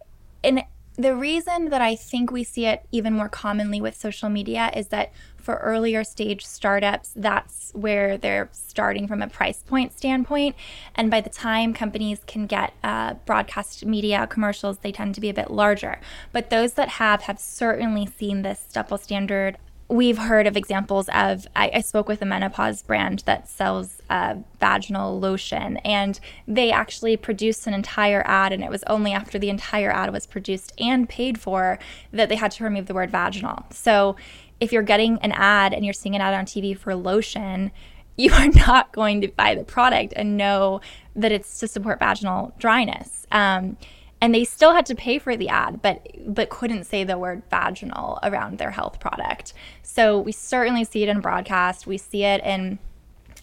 and 0.43 0.63
the 0.95 1.15
reason 1.15 1.69
that 1.69 1.81
I 1.81 1.95
think 1.95 2.31
we 2.31 2.43
see 2.43 2.65
it 2.65 2.85
even 2.91 3.13
more 3.13 3.29
commonly 3.29 3.81
with 3.81 3.95
social 3.95 4.29
media 4.29 4.71
is 4.75 4.89
that 4.89 5.11
for 5.37 5.55
earlier 5.55 6.03
stage 6.03 6.45
startups, 6.45 7.11
that's 7.15 7.71
where 7.73 8.17
they're 8.17 8.49
starting 8.53 9.07
from 9.07 9.21
a 9.21 9.27
price 9.27 9.63
point 9.63 9.91
standpoint. 9.91 10.55
And 10.95 11.09
by 11.09 11.19
the 11.19 11.29
time 11.29 11.73
companies 11.73 12.21
can 12.25 12.45
get 12.45 12.73
uh, 12.83 13.15
broadcast 13.25 13.85
media 13.85 14.27
commercials, 14.27 14.77
they 14.77 14.91
tend 14.91 15.15
to 15.15 15.21
be 15.21 15.29
a 15.29 15.33
bit 15.33 15.51
larger. 15.51 15.99
But 16.31 16.49
those 16.49 16.73
that 16.73 16.89
have 16.89 17.23
have 17.23 17.39
certainly 17.39 18.05
seen 18.05 18.43
this 18.43 18.67
double 18.71 18.97
standard 18.97 19.57
we've 19.93 20.17
heard 20.17 20.47
of 20.47 20.57
examples 20.57 21.07
of 21.13 21.47
I, 21.55 21.69
I, 21.75 21.81
spoke 21.81 22.07
with 22.07 22.19
a 22.23 22.25
menopause 22.25 22.81
brand 22.81 23.21
that 23.27 23.47
sells 23.47 24.01
uh, 24.09 24.37
vaginal 24.59 25.19
lotion 25.19 25.77
and 25.77 26.19
they 26.47 26.71
actually 26.71 27.15
produced 27.15 27.67
an 27.67 27.75
entire 27.75 28.23
ad 28.25 28.51
and 28.51 28.63
it 28.63 28.71
was 28.71 28.83
only 28.87 29.13
after 29.13 29.37
the 29.37 29.49
entire 29.49 29.91
ad 29.91 30.11
was 30.11 30.25
produced 30.25 30.73
and 30.79 31.07
paid 31.07 31.39
for 31.39 31.77
that 32.11 32.27
they 32.27 32.35
had 32.35 32.49
to 32.53 32.63
remove 32.63 32.87
the 32.87 32.93
word 32.95 33.11
vaginal. 33.11 33.67
So 33.69 34.15
if 34.59 34.71
you're 34.71 34.81
getting 34.81 35.19
an 35.19 35.31
ad 35.31 35.73
and 35.73 35.85
you're 35.85 35.93
seeing 35.93 36.15
an 36.15 36.21
ad 36.21 36.33
on 36.33 36.45
tv 36.45 36.75
for 36.75 36.95
lotion 36.95 37.71
you 38.15 38.31
are 38.33 38.47
not 38.67 38.91
going 38.93 39.21
to 39.21 39.27
buy 39.27 39.53
the 39.53 39.63
product 39.63 40.13
and 40.15 40.37
know 40.37 40.81
that 41.15 41.31
it's 41.31 41.59
to 41.59 41.67
support 41.67 41.99
vaginal 41.99 42.53
dryness. 42.57 43.27
Um, 43.31 43.77
and 44.23 44.33
they 44.33 44.45
still 44.45 44.71
had 44.71 44.85
to 44.85 44.95
pay 44.95 45.19
for 45.19 45.35
the 45.35 45.49
ad 45.49 45.81
but 45.81 46.07
but 46.25 46.49
couldn't 46.49 46.85
say 46.85 47.03
the 47.03 47.17
word 47.17 47.43
vaginal 47.49 48.19
around 48.23 48.57
their 48.57 48.71
health 48.71 48.97
product. 48.97 49.53
So 49.81 50.17
we 50.17 50.31
certainly 50.31 50.85
see 50.85 51.03
it 51.03 51.09
in 51.09 51.19
broadcast. 51.19 51.85
We 51.85 51.97
see 51.97 52.23
it 52.23 52.41
in 52.41 52.79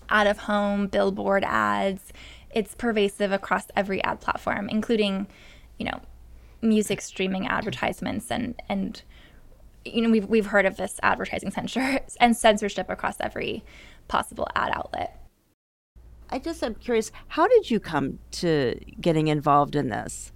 out 0.09 0.27
of 0.27 0.39
home 0.39 0.87
billboard 0.87 1.45
ads. 1.45 2.15
It's 2.51 2.75
pervasive 2.75 3.31
across 3.31 3.67
every 3.77 4.03
ad 4.03 4.23
platform 4.23 4.71
including 4.71 5.27
you 5.79 5.85
know 5.85 6.01
music 6.63 7.03
streaming 7.03 7.47
advertisements 7.47 8.31
and 8.31 8.55
and 8.67 9.03
you 9.85 10.01
know 10.01 10.09
we've, 10.09 10.31
we've 10.31 10.47
heard 10.47 10.65
of 10.65 10.79
this 10.79 10.99
advertising 11.03 11.51
censure 11.51 12.01
and 12.21 12.35
censorship 12.35 12.89
across 12.89 13.17
every 13.21 13.63
possible 14.09 14.49
ad 14.57 14.73
outlet. 14.75 15.15
I 16.31 16.39
just 16.39 16.63
am 16.63 16.77
curious 16.77 17.13
how 17.29 17.47
did 17.49 17.71
you 17.71 17.81
come 17.81 18.19
to 18.31 18.81
getting 18.99 19.29
involved 19.29 19.77
in 19.77 19.91
this 19.91 20.33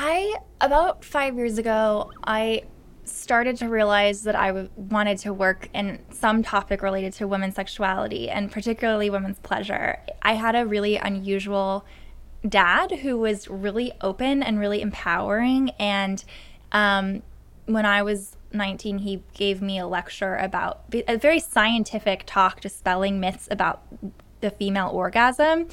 I, 0.00 0.36
about 0.60 1.04
five 1.04 1.36
years 1.36 1.58
ago, 1.58 2.12
I 2.22 2.62
started 3.02 3.56
to 3.56 3.68
realize 3.68 4.22
that 4.22 4.36
I 4.36 4.48
w- 4.48 4.68
wanted 4.76 5.18
to 5.18 5.32
work 5.32 5.68
in 5.74 5.98
some 6.12 6.44
topic 6.44 6.82
related 6.82 7.14
to 7.14 7.26
women's 7.26 7.56
sexuality 7.56 8.30
and 8.30 8.52
particularly 8.52 9.10
women's 9.10 9.40
pleasure. 9.40 9.98
I 10.22 10.34
had 10.34 10.54
a 10.54 10.64
really 10.64 10.98
unusual 10.98 11.84
dad 12.48 12.92
who 12.92 13.18
was 13.18 13.48
really 13.48 13.90
open 14.00 14.40
and 14.40 14.60
really 14.60 14.82
empowering. 14.82 15.70
And 15.80 16.22
um, 16.70 17.24
when 17.66 17.84
I 17.84 18.04
was 18.04 18.36
19, 18.52 18.98
he 18.98 19.24
gave 19.34 19.60
me 19.60 19.80
a 19.80 19.86
lecture 19.88 20.36
about 20.36 20.84
a 21.08 21.16
very 21.16 21.40
scientific 21.40 22.22
talk 22.24 22.60
dispelling 22.60 23.18
myths 23.18 23.48
about 23.50 23.82
the 24.42 24.50
female 24.50 24.90
orgasm. 24.90 25.66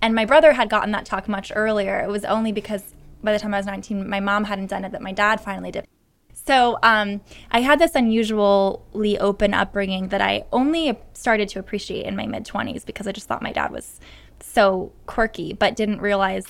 And 0.00 0.14
my 0.14 0.24
brother 0.24 0.52
had 0.52 0.70
gotten 0.70 0.92
that 0.92 1.04
talk 1.04 1.26
much 1.26 1.50
earlier. 1.56 1.98
It 1.98 2.08
was 2.08 2.24
only 2.24 2.52
because 2.52 2.94
by 3.22 3.32
the 3.32 3.38
time 3.38 3.54
I 3.54 3.58
was 3.58 3.66
19, 3.66 4.08
my 4.08 4.20
mom 4.20 4.44
hadn't 4.44 4.66
done 4.66 4.84
it 4.84 4.92
that 4.92 5.02
my 5.02 5.12
dad 5.12 5.40
finally 5.40 5.70
did. 5.70 5.86
So 6.32 6.78
um, 6.82 7.20
I 7.50 7.60
had 7.60 7.78
this 7.78 7.94
unusually 7.94 9.18
open 9.18 9.54
upbringing 9.54 10.08
that 10.08 10.20
I 10.20 10.44
only 10.52 10.98
started 11.12 11.48
to 11.50 11.58
appreciate 11.58 12.04
in 12.04 12.16
my 12.16 12.26
mid 12.26 12.44
20s 12.44 12.84
because 12.84 13.06
I 13.06 13.12
just 13.12 13.28
thought 13.28 13.42
my 13.42 13.52
dad 13.52 13.70
was 13.70 14.00
so 14.40 14.92
quirky, 15.06 15.52
but 15.52 15.76
didn't 15.76 16.00
realize 16.00 16.46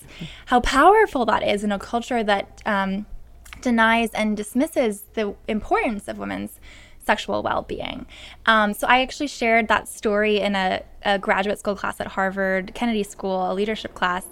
how 0.47 0.61
powerful 0.61 1.27
that 1.27 1.47
is 1.47 1.63
in 1.63 1.73
a 1.73 1.79
culture 1.79 2.25
that 2.25 2.63
um, 2.65 3.07
denies 3.61 4.11
and 4.13 4.37
dismisses 4.37 5.03
the 5.15 5.35
importance 5.47 6.09
of 6.09 6.19
women's 6.19 6.59
sexual 7.05 7.43
well 7.43 7.63
being. 7.63 8.07
Um, 8.47 8.73
so 8.75 8.87
I 8.87 9.03
actually 9.03 9.27
shared 9.27 9.69
that 9.69 9.89
story 9.89 10.41
in 10.41 10.55
a, 10.55 10.83
a 11.03 11.19
graduate 11.19 11.59
school 11.59 11.75
class 11.75 12.01
at 12.01 12.07
Harvard 12.07 12.73
Kennedy 12.75 13.03
School, 13.03 13.51
a 13.51 13.55
leadership 13.55 13.95
class 13.95 14.27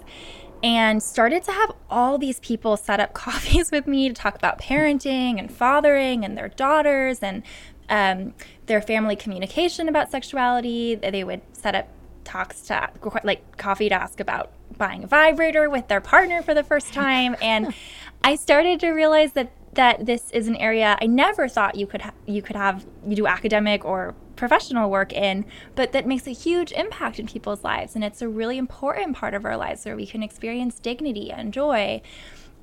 and 0.63 1.01
started 1.01 1.43
to 1.43 1.51
have 1.51 1.71
all 1.89 2.17
these 2.17 2.39
people 2.39 2.77
set 2.77 2.99
up 2.99 3.13
coffees 3.15 3.71
with 3.71 3.87
me 3.87 4.07
to 4.09 4.13
talk 4.13 4.35
about 4.35 4.59
parenting 4.59 5.39
and 5.39 5.51
fathering 5.51 6.23
and 6.23 6.37
their 6.37 6.49
daughters 6.49 7.19
and 7.19 7.43
um, 7.89 8.33
their 8.67 8.81
family 8.81 9.15
communication 9.15 9.89
about 9.89 10.09
sexuality. 10.11 10.95
They 10.95 11.23
would 11.23 11.41
set 11.53 11.75
up 11.75 11.87
talks 12.23 12.61
to 12.61 12.89
like 13.23 13.57
coffee 13.57 13.89
to 13.89 13.95
ask 13.95 14.19
about 14.19 14.51
buying 14.77 15.03
a 15.03 15.07
vibrator 15.07 15.69
with 15.69 15.87
their 15.87 16.01
partner 16.01 16.41
for 16.41 16.53
the 16.53 16.63
first 16.63 16.93
time 16.93 17.35
and 17.41 17.73
i 18.23 18.35
started 18.35 18.79
to 18.79 18.91
realize 18.91 19.33
that 19.33 19.51
that 19.73 20.05
this 20.05 20.29
is 20.31 20.47
an 20.47 20.55
area 20.57 20.97
i 21.01 21.05
never 21.05 21.47
thought 21.47 21.75
you 21.75 21.87
could 21.87 22.01
ha- 22.01 22.13
you 22.25 22.41
could 22.41 22.55
have 22.55 22.85
you 23.05 23.15
do 23.15 23.27
academic 23.27 23.83
or 23.83 24.13
professional 24.41 24.89
work 24.89 25.13
in, 25.13 25.45
but 25.75 25.91
that 25.91 26.07
makes 26.07 26.25
a 26.25 26.31
huge 26.31 26.71
impact 26.71 27.19
in 27.19 27.27
people's 27.27 27.63
lives. 27.63 27.93
And 27.93 28.03
it's 28.03 28.23
a 28.23 28.27
really 28.27 28.57
important 28.57 29.15
part 29.15 29.35
of 29.35 29.45
our 29.45 29.55
lives 29.55 29.85
where 29.85 29.95
we 29.95 30.07
can 30.07 30.23
experience 30.23 30.79
dignity 30.79 31.31
and 31.31 31.53
joy. 31.53 32.01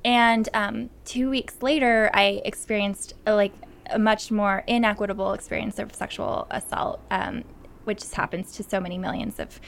And 0.03 0.49
um, 0.53 0.89
two 1.05 1.29
weeks 1.29 1.55
later, 1.61 2.11
I 2.13 2.41
experienced 2.43 3.13
a, 3.25 3.33
like 3.33 3.53
a 3.89 3.97
much 3.97 4.29
more 4.29 4.65
inequitable 4.67 5.31
experience 5.31 5.79
of 5.79 5.95
sexual 5.95 6.47
assault, 6.51 6.99
um, 7.11 7.45
which 7.85 8.03
happens 8.11 8.51
to 8.57 8.63
so 8.63 8.81
many 8.81 8.97
millions 8.97 9.39
of 9.39 9.61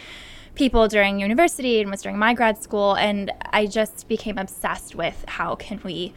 people 0.53 0.89
during 0.89 1.17
university 1.17 1.79
and 1.79 1.89
was 1.89 2.01
during 2.01 2.17
my 2.17 2.33
grad 2.33 2.61
school. 2.61 2.93
And 2.95 3.31
I 3.53 3.67
just 3.67 4.09
became 4.09 4.37
obsessed 4.37 4.95
with 4.95 5.23
how 5.29 5.55
can 5.55 5.79
we 5.85 6.13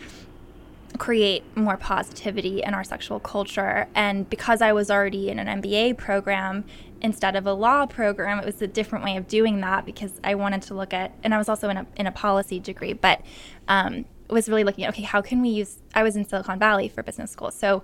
create 0.98 1.44
more 1.57 1.76
positivity 1.76 2.62
in 2.62 2.74
our 2.74 2.85
sexual 2.85 3.18
culture. 3.18 3.88
And 3.94 4.28
because 4.30 4.62
I 4.62 4.72
was 4.72 4.90
already 4.90 5.28
in 5.28 5.38
an 5.38 5.62
MBA 5.62 5.98
program 5.98 6.64
instead 7.00 7.37
of 7.37 7.46
a 7.46 7.52
law 7.52 7.87
program, 7.87 8.38
it 8.38 8.46
was 8.46 8.62
a 8.62 8.66
different 8.66 9.04
way 9.04 9.16
of 9.16 9.26
doing 9.26 9.61
that 9.61 9.85
because 9.85 10.20
I 10.22 10.35
wanted 10.35 10.62
to 10.62 10.74
look 10.74 10.94
at, 10.94 11.12
and 11.22 11.35
I 11.35 11.38
was 11.38 11.48
also 11.48 11.68
in 11.68 11.76
a, 11.76 11.87
in 11.96 12.07
a 12.07 12.12
policy 12.12 12.61
degree, 12.61 12.92
but 12.92 13.20
um, 13.68 14.04
was 14.28 14.48
really 14.48 14.64
looking 14.64 14.85
at, 14.85 14.90
okay, 14.90 15.02
how 15.02 15.20
can 15.20 15.42
we 15.42 15.48
use, 15.48 15.78
I 15.94 16.02
was 16.02 16.16
in 16.16 16.24
Silicon 16.24 16.59
Valley 16.59 16.88
for 16.88 17.02
business 17.02 17.30
school. 17.30 17.50
So 17.50 17.83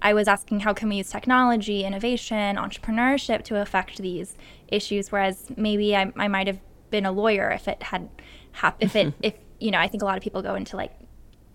I 0.00 0.14
was 0.14 0.26
asking 0.28 0.60
how 0.60 0.72
can 0.72 0.88
we 0.88 0.96
use 0.96 1.10
technology, 1.10 1.84
innovation, 1.84 2.56
entrepreneurship 2.56 3.42
to 3.44 3.60
affect 3.60 3.98
these 3.98 4.36
issues, 4.68 5.12
whereas 5.12 5.46
maybe 5.56 5.96
I, 5.96 6.12
I 6.16 6.28
might 6.28 6.46
have 6.46 6.60
been 6.90 7.06
a 7.06 7.12
lawyer 7.12 7.50
if 7.50 7.68
it 7.68 7.82
had 7.82 8.08
happened, 8.52 8.90
if 8.90 8.96
it, 8.96 9.14
if, 9.22 9.34
you 9.60 9.70
know, 9.70 9.78
I 9.78 9.88
think 9.88 10.02
a 10.02 10.06
lot 10.06 10.16
of 10.16 10.22
people 10.22 10.42
go 10.42 10.54
into 10.54 10.76
like 10.76 10.92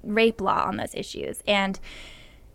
rape 0.04 0.42
law 0.42 0.66
on 0.66 0.78
those 0.78 0.94
issues. 0.94 1.42
And 1.48 1.80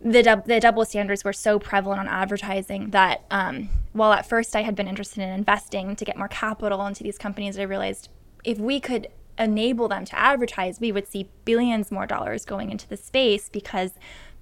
the, 0.01 0.43
the 0.45 0.59
double 0.59 0.85
standards 0.85 1.23
were 1.23 1.33
so 1.33 1.59
prevalent 1.59 2.01
on 2.01 2.07
advertising 2.07 2.89
that 2.89 3.23
um, 3.31 3.69
while 3.93 4.11
at 4.11 4.27
first 4.27 4.55
I 4.55 4.61
had 4.61 4.75
been 4.75 4.87
interested 4.87 5.21
in 5.21 5.29
investing 5.29 5.95
to 5.95 6.05
get 6.05 6.17
more 6.17 6.27
capital 6.27 6.85
into 6.85 7.03
these 7.03 7.17
companies, 7.17 7.57
I 7.57 7.63
realized 7.63 8.09
if 8.43 8.57
we 8.57 8.79
could 8.79 9.07
enable 9.39 9.87
them 9.87 10.05
to 10.05 10.19
advertise, 10.19 10.79
we 10.79 10.91
would 10.91 11.07
see 11.07 11.29
billions 11.45 11.91
more 11.91 12.05
dollars 12.05 12.45
going 12.45 12.69
into 12.69 12.87
the 12.87 12.97
space 12.97 13.49
because 13.49 13.93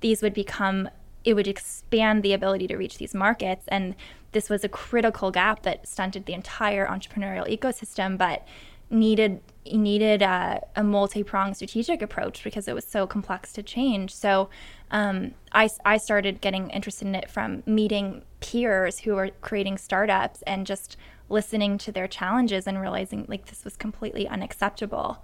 these 0.02 0.22
would 0.22 0.34
become, 0.34 0.90
it 1.24 1.36
would 1.36 1.48
expand 1.48 2.24
the 2.24 2.34
ability 2.34 2.68
to 2.68 2.76
reach 2.76 2.98
these 2.98 3.14
markets. 3.14 3.66
And 3.68 3.96
this 4.32 4.50
was 4.50 4.64
a 4.64 4.70
critical 4.70 5.30
gap 5.30 5.62
that 5.64 5.88
stunted 5.88 6.26
the 6.26 6.34
entire 6.34 6.88
entrepreneurial 6.88 7.48
ecosystem. 7.48 8.18
But 8.18 8.46
needed 8.92 9.40
needed 9.66 10.22
a, 10.22 10.62
a 10.76 10.84
multi-pronged 10.84 11.56
strategic 11.56 12.02
approach 12.02 12.44
because 12.44 12.68
it 12.68 12.76
was 12.76 12.86
so 12.86 13.06
complex 13.06 13.54
to 13.54 13.64
change. 13.64 14.14
So 14.14 14.50
um, 14.90 15.34
I, 15.52 15.70
I 15.86 15.98
started 15.98 16.42
getting 16.42 16.70
interested 16.72 17.08
in 17.08 17.16
it 17.16 17.30
from 17.30 17.64
meeting 17.66 18.24
peers 18.40 19.00
who 19.00 19.16
were 19.16 19.30
creating 19.42 19.78
startups 19.78 20.42
and 20.48 20.66
just 20.66 20.98
listening 21.30 21.78
to 21.78 21.92
their 21.92 22.08
challenges 22.08 22.68
and 22.68 22.82
realizing 22.82 23.26
like 23.28 23.46
this 23.46 23.64
was 23.64 23.78
completely 23.78 24.28
unacceptable. 24.28 25.24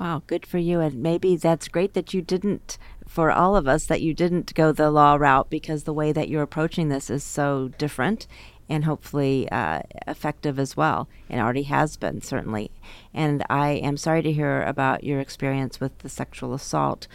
Wow, 0.00 0.22
good 0.26 0.44
for 0.44 0.58
you. 0.58 0.80
And 0.80 1.02
maybe 1.02 1.36
that's 1.36 1.68
great 1.68 1.94
that 1.94 2.12
you 2.12 2.20
didn't, 2.20 2.78
for 3.06 3.30
all 3.30 3.54
of 3.54 3.68
us, 3.68 3.86
that 3.86 4.02
you 4.02 4.12
didn't 4.12 4.52
go 4.54 4.72
the 4.72 4.90
law 4.90 5.14
route 5.14 5.48
because 5.50 5.84
the 5.84 5.92
way 5.92 6.10
that 6.10 6.28
you're 6.28 6.42
approaching 6.42 6.88
this 6.88 7.10
is 7.10 7.22
so 7.22 7.68
different 7.78 8.26
and 8.68 8.84
hopefully 8.84 9.48
uh, 9.50 9.80
effective 10.06 10.58
as 10.58 10.76
well, 10.76 11.08
and 11.28 11.40
already 11.40 11.64
has 11.64 11.96
been 11.96 12.20
certainly. 12.20 12.70
And 13.12 13.44
I 13.50 13.70
am 13.72 13.96
sorry 13.96 14.22
to 14.22 14.32
hear 14.32 14.62
about 14.62 15.04
your 15.04 15.20
experience 15.20 15.80
with 15.80 15.98
the 15.98 16.08
sexual 16.08 16.54
assault, 16.54 17.06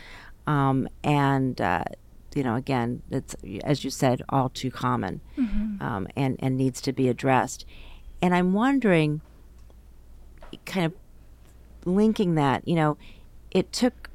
um, 0.45 0.87
and 1.03 1.59
uh, 1.59 1.83
you 2.35 2.43
know, 2.43 2.55
again, 2.55 3.01
it's 3.09 3.35
as 3.63 3.83
you 3.83 3.89
said, 3.89 4.21
all 4.29 4.49
too 4.49 4.71
common, 4.71 5.21
mm-hmm. 5.37 5.81
um, 5.81 6.07
and 6.15 6.37
and 6.39 6.57
needs 6.57 6.81
to 6.81 6.93
be 6.93 7.09
addressed. 7.09 7.65
And 8.21 8.35
I'm 8.35 8.53
wondering, 8.53 9.21
kind 10.65 10.85
of 10.85 10.93
linking 11.85 12.35
that, 12.35 12.67
you 12.67 12.75
know, 12.75 12.97
it 13.51 13.71
took 13.71 14.09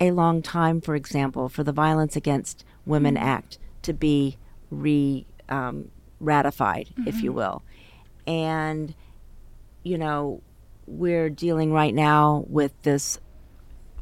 a 0.00 0.12
long 0.12 0.42
time, 0.42 0.80
for 0.80 0.94
example, 0.94 1.48
for 1.48 1.64
the 1.64 1.72
Violence 1.72 2.16
Against 2.16 2.64
Women 2.86 3.14
mm-hmm. 3.16 3.24
Act 3.24 3.58
to 3.82 3.92
be 3.92 4.36
re 4.70 5.26
um, 5.48 5.90
ratified, 6.20 6.88
mm-hmm. 6.90 7.08
if 7.08 7.22
you 7.22 7.30
mm-hmm. 7.30 7.38
will. 7.38 7.62
And, 8.26 8.94
you 9.82 9.98
know, 9.98 10.42
we're 10.86 11.30
dealing 11.30 11.72
right 11.72 11.94
now 11.94 12.44
with 12.48 12.72
this, 12.82 13.18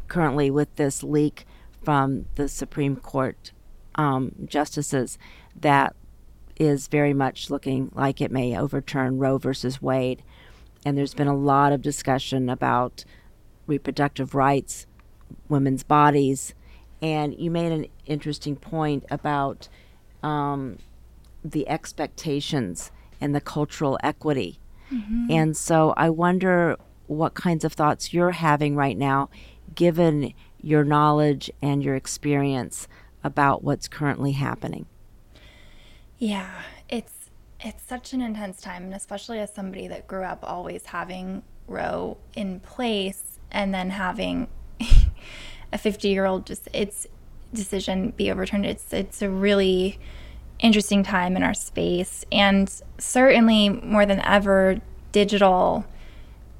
currently 0.08 0.50
with 0.50 0.74
this 0.76 1.02
leak 1.02 1.46
from 1.82 2.26
the 2.34 2.48
Supreme 2.48 2.96
Court 2.96 3.52
um, 3.94 4.32
justices 4.46 5.18
that 5.60 5.94
is 6.58 6.88
very 6.88 7.12
much 7.12 7.50
looking 7.50 7.90
like 7.94 8.20
it 8.20 8.30
may 8.30 8.58
overturn 8.58 9.18
Roe 9.18 9.38
versus 9.38 9.82
Wade. 9.82 10.22
And 10.84 10.96
there's 10.96 11.14
been 11.14 11.28
a 11.28 11.36
lot 11.36 11.72
of 11.72 11.82
discussion 11.82 12.48
about 12.48 13.04
reproductive 13.66 14.34
rights, 14.34 14.86
women's 15.48 15.82
bodies. 15.82 16.54
And 17.02 17.38
you 17.38 17.50
made 17.50 17.72
an 17.72 17.86
interesting 18.06 18.56
point 18.56 19.04
about 19.10 19.68
um, 20.22 20.78
the 21.52 21.68
expectations 21.68 22.90
and 23.20 23.34
the 23.34 23.40
cultural 23.40 23.98
equity. 24.02 24.58
Mm-hmm. 24.92 25.30
And 25.30 25.56
so 25.56 25.94
I 25.96 26.10
wonder 26.10 26.76
what 27.06 27.34
kinds 27.34 27.64
of 27.64 27.72
thoughts 27.72 28.12
you're 28.12 28.32
having 28.32 28.76
right 28.76 28.96
now, 28.96 29.30
given 29.74 30.34
your 30.60 30.84
knowledge 30.84 31.50
and 31.62 31.82
your 31.82 31.94
experience 31.94 32.88
about 33.22 33.62
what's 33.62 33.88
currently 33.88 34.32
happening. 34.32 34.86
Yeah, 36.18 36.50
it's 36.88 37.30
it's 37.60 37.82
such 37.82 38.12
an 38.12 38.20
intense 38.20 38.60
time, 38.60 38.84
and 38.84 38.94
especially 38.94 39.38
as 39.38 39.52
somebody 39.52 39.88
that 39.88 40.06
grew 40.06 40.22
up 40.22 40.40
always 40.42 40.86
having 40.86 41.42
Roe 41.68 42.16
in 42.34 42.60
place 42.60 43.38
and 43.50 43.74
then 43.74 43.90
having 43.90 44.48
a 45.72 45.78
50 45.78 46.08
year 46.08 46.24
old 46.24 46.46
just 46.46 46.68
its 46.72 47.06
decision 47.52 48.10
be 48.16 48.30
overturned. 48.30 48.66
It's 48.66 48.92
it's 48.92 49.22
a 49.22 49.30
really 49.30 49.98
interesting 50.58 51.02
time 51.02 51.36
in 51.36 51.42
our 51.42 51.54
space. 51.54 52.24
And 52.32 52.72
certainly, 52.98 53.68
more 53.68 54.06
than 54.06 54.20
ever, 54.20 54.80
digital 55.12 55.84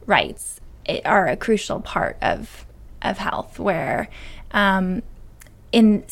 rights 0.06 0.61
are 1.04 1.26
a 1.26 1.37
crucial 1.37 1.80
part 1.80 2.16
of, 2.22 2.66
of 3.02 3.18
health, 3.18 3.59
where 3.59 4.09
um, 4.52 5.02
in 5.72 6.04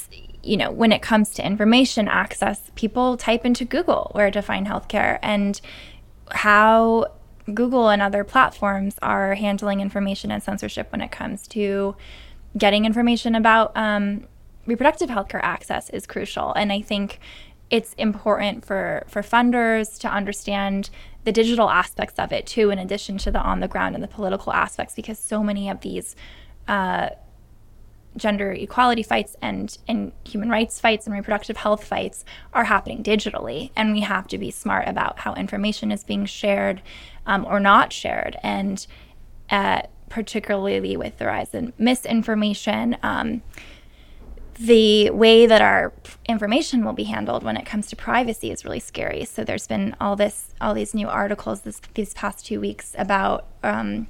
you 0.42 0.58
know, 0.58 0.70
when 0.70 0.92
it 0.92 1.00
comes 1.00 1.30
to 1.30 1.46
information 1.46 2.06
access, 2.06 2.70
people 2.74 3.16
type 3.16 3.46
into 3.46 3.64
Google 3.64 4.10
where 4.12 4.30
to 4.30 4.42
find 4.42 4.66
healthcare 4.66 5.18
and 5.22 5.60
how 6.30 7.06
Google 7.52 7.88
and 7.88 8.02
other 8.02 8.24
platforms 8.24 8.96
are 9.02 9.34
handling 9.34 9.80
information 9.80 10.30
and 10.30 10.42
censorship 10.42 10.92
when 10.92 11.00
it 11.00 11.10
comes 11.10 11.46
to 11.48 11.96
getting 12.56 12.84
information 12.84 13.34
about 13.34 13.76
um, 13.76 14.26
reproductive 14.66 15.10
healthcare 15.10 15.40
access 15.42 15.90
is 15.90 16.06
crucial. 16.06 16.52
And 16.54 16.72
I 16.72 16.80
think 16.80 17.20
it's 17.70 17.94
important 17.94 18.64
for 18.64 19.04
for 19.08 19.22
funders 19.22 19.98
to 20.00 20.08
understand 20.08 20.90
the 21.24 21.32
digital 21.32 21.70
aspects 21.70 22.18
of 22.18 22.32
it 22.32 22.46
too, 22.46 22.70
in 22.70 22.78
addition 22.78 23.18
to 23.18 23.30
the 23.30 23.40
on 23.40 23.60
the 23.60 23.68
ground 23.68 23.94
and 23.94 24.04
the 24.04 24.08
political 24.08 24.52
aspects, 24.52 24.94
because 24.94 25.18
so 25.18 25.42
many 25.42 25.68
of 25.68 25.80
these 25.80 26.14
uh, 26.68 27.08
gender 28.16 28.52
equality 28.52 29.02
fights 29.02 29.34
and 29.42 29.78
and 29.88 30.12
human 30.24 30.48
rights 30.48 30.78
fights 30.78 31.06
and 31.06 31.14
reproductive 31.14 31.56
health 31.56 31.84
fights 31.84 32.24
are 32.52 32.64
happening 32.64 33.02
digitally, 33.02 33.70
and 33.74 33.92
we 33.92 34.00
have 34.00 34.28
to 34.28 34.38
be 34.38 34.50
smart 34.50 34.86
about 34.86 35.20
how 35.20 35.34
information 35.34 35.90
is 35.90 36.04
being 36.04 36.26
shared 36.26 36.82
um, 37.26 37.44
or 37.46 37.58
not 37.58 37.92
shared, 37.92 38.36
and 38.42 38.86
uh, 39.50 39.82
particularly 40.08 40.96
with 40.96 41.18
the 41.18 41.26
rise 41.26 41.54
in 41.54 41.72
misinformation. 41.78 42.96
Um, 43.02 43.42
the 44.56 45.10
way 45.10 45.46
that 45.46 45.60
our 45.60 45.92
information 46.26 46.84
will 46.84 46.92
be 46.92 47.04
handled 47.04 47.42
when 47.42 47.56
it 47.56 47.66
comes 47.66 47.86
to 47.88 47.96
privacy 47.96 48.50
is 48.50 48.64
really 48.64 48.80
scary. 48.80 49.24
So 49.24 49.44
there's 49.44 49.66
been 49.66 49.96
all 50.00 50.16
this, 50.16 50.54
all 50.60 50.74
these 50.74 50.94
new 50.94 51.08
articles 51.08 51.62
this, 51.62 51.80
these 51.94 52.14
past 52.14 52.46
two 52.46 52.60
weeks 52.60 52.94
about 52.98 53.46
um, 53.62 54.06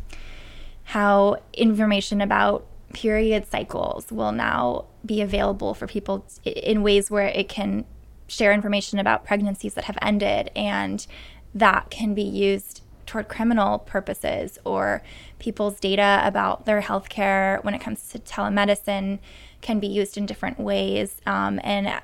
how 0.85 1.39
information 1.55 2.21
about 2.21 2.67
period 2.93 3.47
cycles 3.47 4.13
will 4.13 4.33
now 4.33 4.85
be 5.05 5.21
available 5.21 5.75
for 5.75 5.87
people 5.87 6.25
in 6.45 6.83
ways 6.83 7.11
where 7.11 7.27
it 7.27 7.49
can 7.49 7.85
share 8.29 8.53
information 8.53 8.99
about 8.99 9.25
pregnancies 9.25 9.75
that 9.75 9.85
have 9.85 9.99
ended 10.01 10.51
and 10.55 11.07
that 11.55 11.91
can 11.91 12.15
be 12.15 12.23
used 12.23 12.83
toward 13.07 13.29
criminal 13.29 13.79
purposes 13.79 14.59
or 14.65 15.03
people's 15.39 15.79
data 15.79 16.23
about 16.25 16.65
their 16.65 16.81
healthcare 16.81 17.63
when 17.65 17.75
it 17.75 17.81
comes 17.81 18.09
to 18.09 18.19
telemedicine 18.19 19.19
can 19.65 19.81
be 19.81 19.89
used 19.89 20.17
in 20.17 20.27
different 20.27 20.61
ways 20.61 21.17
um, 21.27 21.59
and 21.65 22.01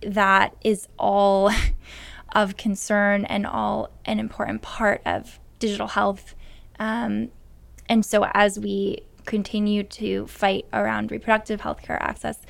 that 0.00 0.56
is 0.62 0.88
all 0.98 1.50
of 2.32 2.56
concern 2.56 3.26
and 3.26 3.46
all 3.46 3.90
an 4.06 4.18
important 4.18 4.62
part 4.62 5.02
of 5.04 5.38
digital 5.58 5.88
health 5.88 6.34
um, 6.78 7.30
and 7.90 8.06
so 8.06 8.24
as 8.32 8.58
we 8.58 9.02
continue 9.26 9.82
to 9.82 10.26
fight 10.26 10.66
around 10.72 11.10
reproductive 11.10 11.60
health 11.60 11.82
care 11.82 12.02
access, 12.02 12.40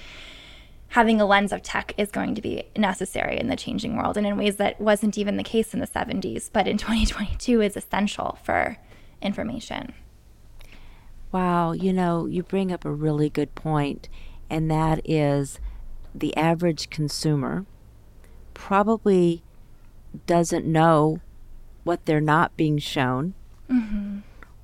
having 0.89 1.21
a 1.21 1.27
lens 1.27 1.53
of 1.53 1.63
tech 1.63 1.93
is 1.97 2.11
going 2.11 2.35
to 2.35 2.43
be 2.43 2.65
necessary 2.77 3.39
in 3.39 3.49
the 3.49 3.57
changing 3.57 3.97
world 3.97 4.17
and 4.17 4.27
in 4.27 4.37
ways 4.37 4.57
that 4.57 4.81
wasn't 4.81 5.17
even 5.19 5.37
the 5.37 5.43
case 5.43 5.73
in 5.75 5.81
the 5.81 5.87
70s, 5.87 6.51
but 6.53 6.69
in 6.69 6.79
2022 6.79 7.61
is 7.61 7.77
essential 7.77 8.39
for 8.43 8.77
information. 9.23 9.93
Wow, 11.33 11.73
you 11.73 11.93
know, 11.93 12.27
you 12.27 12.43
bring 12.43 12.73
up 12.73 12.85
a 12.85 12.91
really 12.91 13.31
good 13.31 13.55
point, 13.55 14.09
and 14.49 14.71
that 14.71 15.01
is 15.09 15.61
the 16.15 16.37
average 16.37 16.91
consumer 16.91 17.67
probably 18.53 19.43
doesn't 20.27 20.67
know 20.67 21.21
what 21.85 22.05
they're 22.05 22.21
not 22.21 22.57
being 22.57 22.79
shown 22.79 23.35
mm-hmm. 23.71 24.19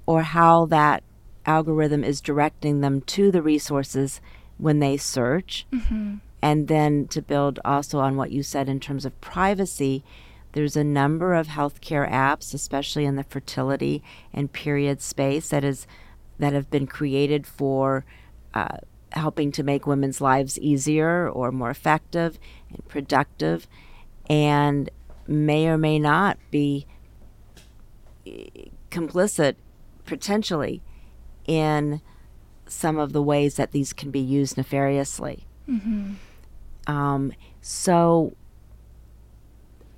or 0.04 0.22
how 0.22 0.66
that 0.66 1.02
algorithm 1.46 2.02
is 2.02 2.20
directing 2.20 2.80
them 2.80 3.00
to 3.00 3.30
the 3.30 3.40
resources 3.40 4.20
when 4.58 4.80
they 4.80 4.96
search. 4.96 5.66
Mm-hmm. 5.72 6.16
And 6.42 6.68
then 6.68 7.06
to 7.08 7.22
build 7.22 7.58
also 7.64 8.00
on 8.00 8.16
what 8.16 8.30
you 8.30 8.42
said 8.42 8.68
in 8.68 8.80
terms 8.80 9.04
of 9.04 9.18
privacy, 9.20 10.04
there's 10.52 10.76
a 10.76 10.84
number 10.84 11.34
of 11.34 11.48
healthcare 11.48 12.10
apps, 12.10 12.54
especially 12.54 13.04
in 13.04 13.16
the 13.16 13.24
fertility 13.24 14.02
and 14.32 14.52
period 14.52 15.00
space, 15.00 15.48
that 15.48 15.64
is 15.64 15.86
that 16.38 16.52
have 16.52 16.70
been 16.70 16.86
created 16.86 17.46
for 17.46 18.04
uh, 18.54 18.78
helping 19.12 19.50
to 19.52 19.62
make 19.62 19.86
women's 19.86 20.20
lives 20.20 20.58
easier 20.58 21.28
or 21.28 21.50
more 21.50 21.70
effective 21.70 22.38
and 22.70 22.86
productive, 22.88 23.66
and 24.28 24.90
may 25.26 25.66
or 25.68 25.78
may 25.78 25.98
not 25.98 26.38
be 26.50 26.86
eh, 28.26 28.46
complicit 28.90 29.56
potentially 30.04 30.82
in 31.46 32.00
some 32.66 32.98
of 32.98 33.12
the 33.12 33.22
ways 33.22 33.56
that 33.56 33.72
these 33.72 33.92
can 33.92 34.10
be 34.10 34.20
used 34.20 34.56
nefariously. 34.56 35.46
Mm-hmm. 35.68 36.14
Um, 36.86 37.32
so, 37.60 38.34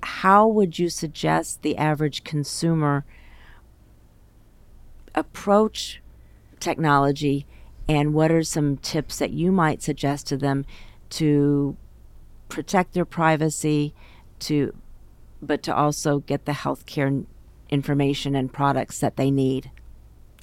how 0.01 0.47
would 0.47 0.79
you 0.79 0.89
suggest 0.89 1.61
the 1.61 1.77
average 1.77 2.23
consumer 2.23 3.05
approach 5.13 6.01
technology, 6.59 7.45
and 7.87 8.13
what 8.13 8.31
are 8.31 8.43
some 8.43 8.77
tips 8.77 9.17
that 9.19 9.31
you 9.31 9.51
might 9.51 9.81
suggest 9.81 10.27
to 10.27 10.37
them 10.37 10.65
to 11.11 11.75
protect 12.49 12.93
their 12.93 13.05
privacy, 13.05 13.93
to 14.39 14.75
but 15.41 15.63
to 15.63 15.75
also 15.75 16.19
get 16.19 16.45
the 16.45 16.51
healthcare 16.51 17.25
information 17.69 18.35
and 18.35 18.51
products 18.51 18.99
that 18.99 19.15
they 19.15 19.31
need? 19.31 19.71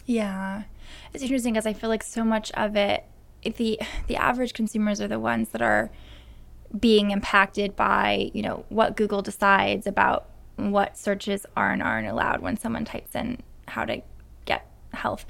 Yeah 0.06 0.64
it's 1.12 1.22
interesting 1.22 1.54
because 1.54 1.66
I 1.66 1.72
feel 1.72 1.90
like 1.90 2.02
so 2.02 2.24
much 2.24 2.50
of 2.52 2.76
it, 2.76 3.04
the 3.42 3.80
the 4.06 4.16
average 4.16 4.52
consumers 4.52 5.00
are 5.00 5.08
the 5.08 5.20
ones 5.20 5.50
that 5.50 5.62
are 5.62 5.90
being 6.78 7.10
impacted 7.10 7.76
by 7.76 8.30
you 8.34 8.42
know 8.42 8.64
what 8.68 8.96
Google 8.96 9.22
decides 9.22 9.86
about 9.86 10.28
what 10.56 10.96
searches 10.96 11.46
are 11.56 11.70
and 11.72 11.82
aren't 11.82 12.08
allowed 12.08 12.40
when 12.40 12.56
someone 12.56 12.84
types 12.84 13.14
in 13.14 13.38
how 13.68 13.84
to 13.84 14.02
get 14.44 14.66
health. 14.92 15.26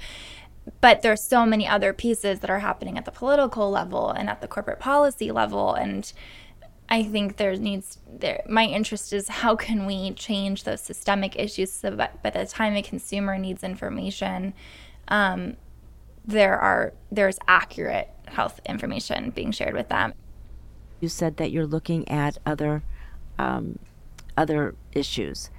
But 0.81 1.01
there's 1.01 1.23
so 1.23 1.45
many 1.45 1.67
other 1.67 1.93
pieces 1.93 2.39
that 2.39 2.49
are 2.49 2.59
happening 2.59 2.97
at 2.97 3.05
the 3.05 3.11
political 3.11 3.69
level 3.69 4.09
and 4.09 4.29
at 4.29 4.41
the 4.41 4.47
corporate 4.47 4.79
policy 4.79 5.31
level 5.31 5.73
and 5.73 6.11
I 6.89 7.03
think 7.03 7.35
there 7.35 7.55
needs 7.55 7.99
there 8.09 8.43
my 8.47 8.65
interest 8.65 9.11
is 9.11 9.27
how 9.27 9.55
can 9.55 9.85
we 9.85 10.11
change 10.11 10.63
those 10.63 10.81
systemic 10.81 11.35
issues 11.37 11.71
so 11.71 11.91
that 11.91 12.23
by 12.23 12.29
the 12.29 12.45
time 12.45 12.75
a 12.75 12.81
consumer 12.81 13.37
needs 13.37 13.63
information 13.63 14.53
um, 15.09 15.57
there 16.25 16.59
are 16.59 16.93
there's 17.11 17.39
accurate 17.47 18.09
health 18.27 18.59
information 18.65 19.31
being 19.31 19.51
shared 19.51 19.73
with 19.73 19.89
them. 19.89 20.13
You 20.99 21.09
said 21.09 21.37
that 21.37 21.51
you're 21.51 21.65
looking 21.65 22.07
at 22.09 22.37
other 22.45 22.83
um, 23.39 23.79
other 24.37 24.75
issues. 24.93 25.49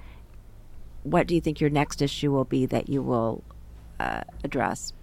What 1.03 1.27
do 1.27 1.35
you 1.35 1.41
think 1.41 1.59
your 1.59 1.69
next 1.69 2.01
issue 2.01 2.31
will 2.31 2.45
be 2.45 2.65
that 2.67 2.89
you 2.89 3.01
will 3.01 3.43
uh, 3.99 4.21
address? 4.43 4.93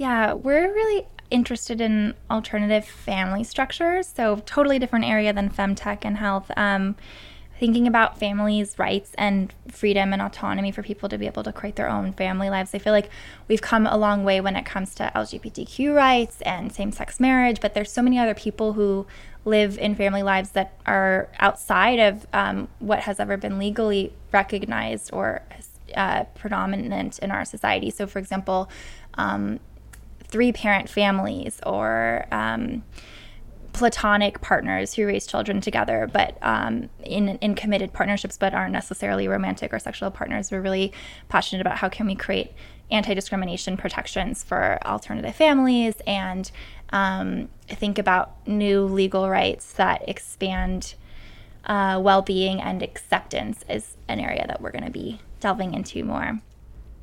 Yeah, 0.00 0.32
we're 0.32 0.72
really 0.72 1.06
interested 1.30 1.78
in 1.78 2.14
alternative 2.30 2.86
family 2.86 3.44
structures, 3.44 4.06
so 4.06 4.42
totally 4.46 4.78
different 4.78 5.04
area 5.04 5.30
than 5.34 5.50
femtech 5.50 6.06
and 6.06 6.16
health. 6.16 6.50
Um, 6.56 6.96
thinking 7.58 7.86
about 7.86 8.18
families' 8.18 8.78
rights 8.78 9.12
and 9.18 9.52
freedom 9.68 10.14
and 10.14 10.22
autonomy 10.22 10.72
for 10.72 10.82
people 10.82 11.10
to 11.10 11.18
be 11.18 11.26
able 11.26 11.42
to 11.42 11.52
create 11.52 11.76
their 11.76 11.90
own 11.90 12.14
family 12.14 12.48
lives. 12.48 12.74
I 12.74 12.78
feel 12.78 12.94
like 12.94 13.10
we've 13.46 13.60
come 13.60 13.86
a 13.86 13.98
long 13.98 14.24
way 14.24 14.40
when 14.40 14.56
it 14.56 14.64
comes 14.64 14.94
to 14.94 15.12
LGBTQ 15.14 15.94
rights 15.94 16.40
and 16.46 16.72
same 16.72 16.92
sex 16.92 17.20
marriage, 17.20 17.60
but 17.60 17.74
there's 17.74 17.92
so 17.92 18.00
many 18.00 18.18
other 18.18 18.32
people 18.32 18.72
who 18.72 19.06
live 19.44 19.76
in 19.76 19.94
family 19.94 20.22
lives 20.22 20.52
that 20.52 20.80
are 20.86 21.28
outside 21.40 21.98
of 21.98 22.26
um, 22.32 22.68
what 22.78 23.00
has 23.00 23.20
ever 23.20 23.36
been 23.36 23.58
legally 23.58 24.14
recognized 24.32 25.10
or 25.12 25.42
uh, 25.94 26.24
predominant 26.34 27.18
in 27.18 27.30
our 27.30 27.44
society. 27.44 27.90
So, 27.90 28.06
for 28.06 28.18
example, 28.18 28.70
um, 29.14 29.60
three 30.30 30.52
parent 30.52 30.88
families 30.88 31.60
or 31.66 32.26
um, 32.30 32.82
platonic 33.72 34.40
partners 34.40 34.94
who 34.94 35.06
raise 35.06 35.26
children 35.26 35.60
together, 35.60 36.08
but 36.12 36.36
um, 36.42 36.88
in 37.02 37.28
in 37.38 37.54
committed 37.54 37.92
partnerships, 37.92 38.36
but 38.36 38.54
aren't 38.54 38.72
necessarily 38.72 39.28
romantic 39.28 39.72
or 39.72 39.78
sexual 39.78 40.10
partners. 40.10 40.50
We're 40.50 40.60
really 40.60 40.92
passionate 41.28 41.60
about 41.60 41.78
how 41.78 41.88
can 41.88 42.06
we 42.06 42.14
create 42.14 42.52
anti-discrimination 42.90 43.76
protections 43.76 44.42
for 44.42 44.78
alternative 44.84 45.34
families 45.36 45.94
and 46.06 46.50
um, 46.90 47.48
think 47.68 47.98
about 47.98 48.46
new 48.48 48.82
legal 48.84 49.30
rights 49.30 49.72
that 49.74 50.08
expand 50.08 50.94
uh, 51.66 52.00
well-being 52.02 52.60
and 52.60 52.82
acceptance 52.82 53.64
is 53.68 53.96
an 54.08 54.18
area 54.18 54.44
that 54.48 54.60
we're 54.60 54.72
going 54.72 54.84
to 54.84 54.90
be 54.90 55.20
delving 55.38 55.72
into 55.74 56.02
more. 56.04 56.40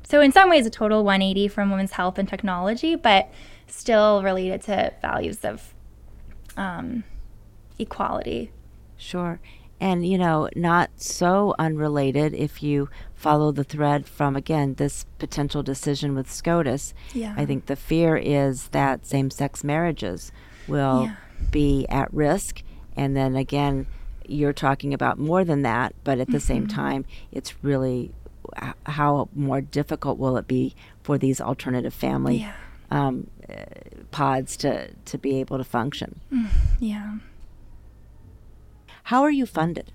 So 0.08 0.22
in 0.22 0.32
some 0.32 0.48
ways, 0.48 0.64
a 0.64 0.70
total 0.70 1.04
180 1.04 1.48
from 1.48 1.70
women's 1.70 1.92
health 1.92 2.18
and 2.18 2.26
technology, 2.26 2.96
but 2.96 3.30
still 3.66 4.22
related 4.22 4.62
to 4.62 4.94
values 5.02 5.44
of 5.44 5.74
um, 6.56 7.04
equality. 7.78 8.50
Sure. 8.96 9.38
And, 9.78 10.06
you 10.08 10.16
know, 10.16 10.48
not 10.56 10.90
so 10.96 11.54
unrelated 11.58 12.32
if 12.32 12.62
you 12.62 12.88
follow 13.14 13.52
the 13.52 13.64
thread 13.64 14.08
from, 14.08 14.34
again, 14.34 14.74
this 14.74 15.04
potential 15.18 15.62
decision 15.62 16.14
with 16.14 16.30
SCOTUS. 16.30 16.94
Yeah. 17.12 17.34
I 17.36 17.44
think 17.44 17.66
the 17.66 17.76
fear 17.76 18.16
is 18.16 18.68
that 18.68 19.06
same 19.06 19.30
sex 19.30 19.62
marriages 19.62 20.32
will 20.66 21.04
yeah. 21.04 21.16
be 21.50 21.86
at 21.90 22.12
risk. 22.14 22.62
And 22.96 23.14
then 23.14 23.36
again, 23.36 23.86
you're 24.26 24.52
talking 24.52 24.92
about 24.94 25.18
more 25.18 25.44
than 25.44 25.62
that, 25.62 25.94
but 26.02 26.18
at 26.18 26.28
the 26.28 26.38
mm-hmm. 26.38 26.46
same 26.46 26.66
time, 26.66 27.04
it's 27.30 27.62
really 27.62 28.12
how 28.86 29.28
more 29.34 29.60
difficult 29.60 30.18
will 30.18 30.36
it 30.36 30.46
be 30.46 30.74
for 31.02 31.18
these 31.18 31.40
alternative 31.40 31.94
family 31.94 32.38
yeah. 32.38 32.54
um, 32.90 33.28
pods 34.10 34.56
to 34.58 34.92
to 35.04 35.18
be 35.18 35.40
able 35.40 35.58
to 35.58 35.64
function. 35.64 36.20
Mm, 36.32 36.48
yeah. 36.80 37.16
How 39.04 39.22
are 39.22 39.30
you 39.30 39.46
funded? 39.46 39.92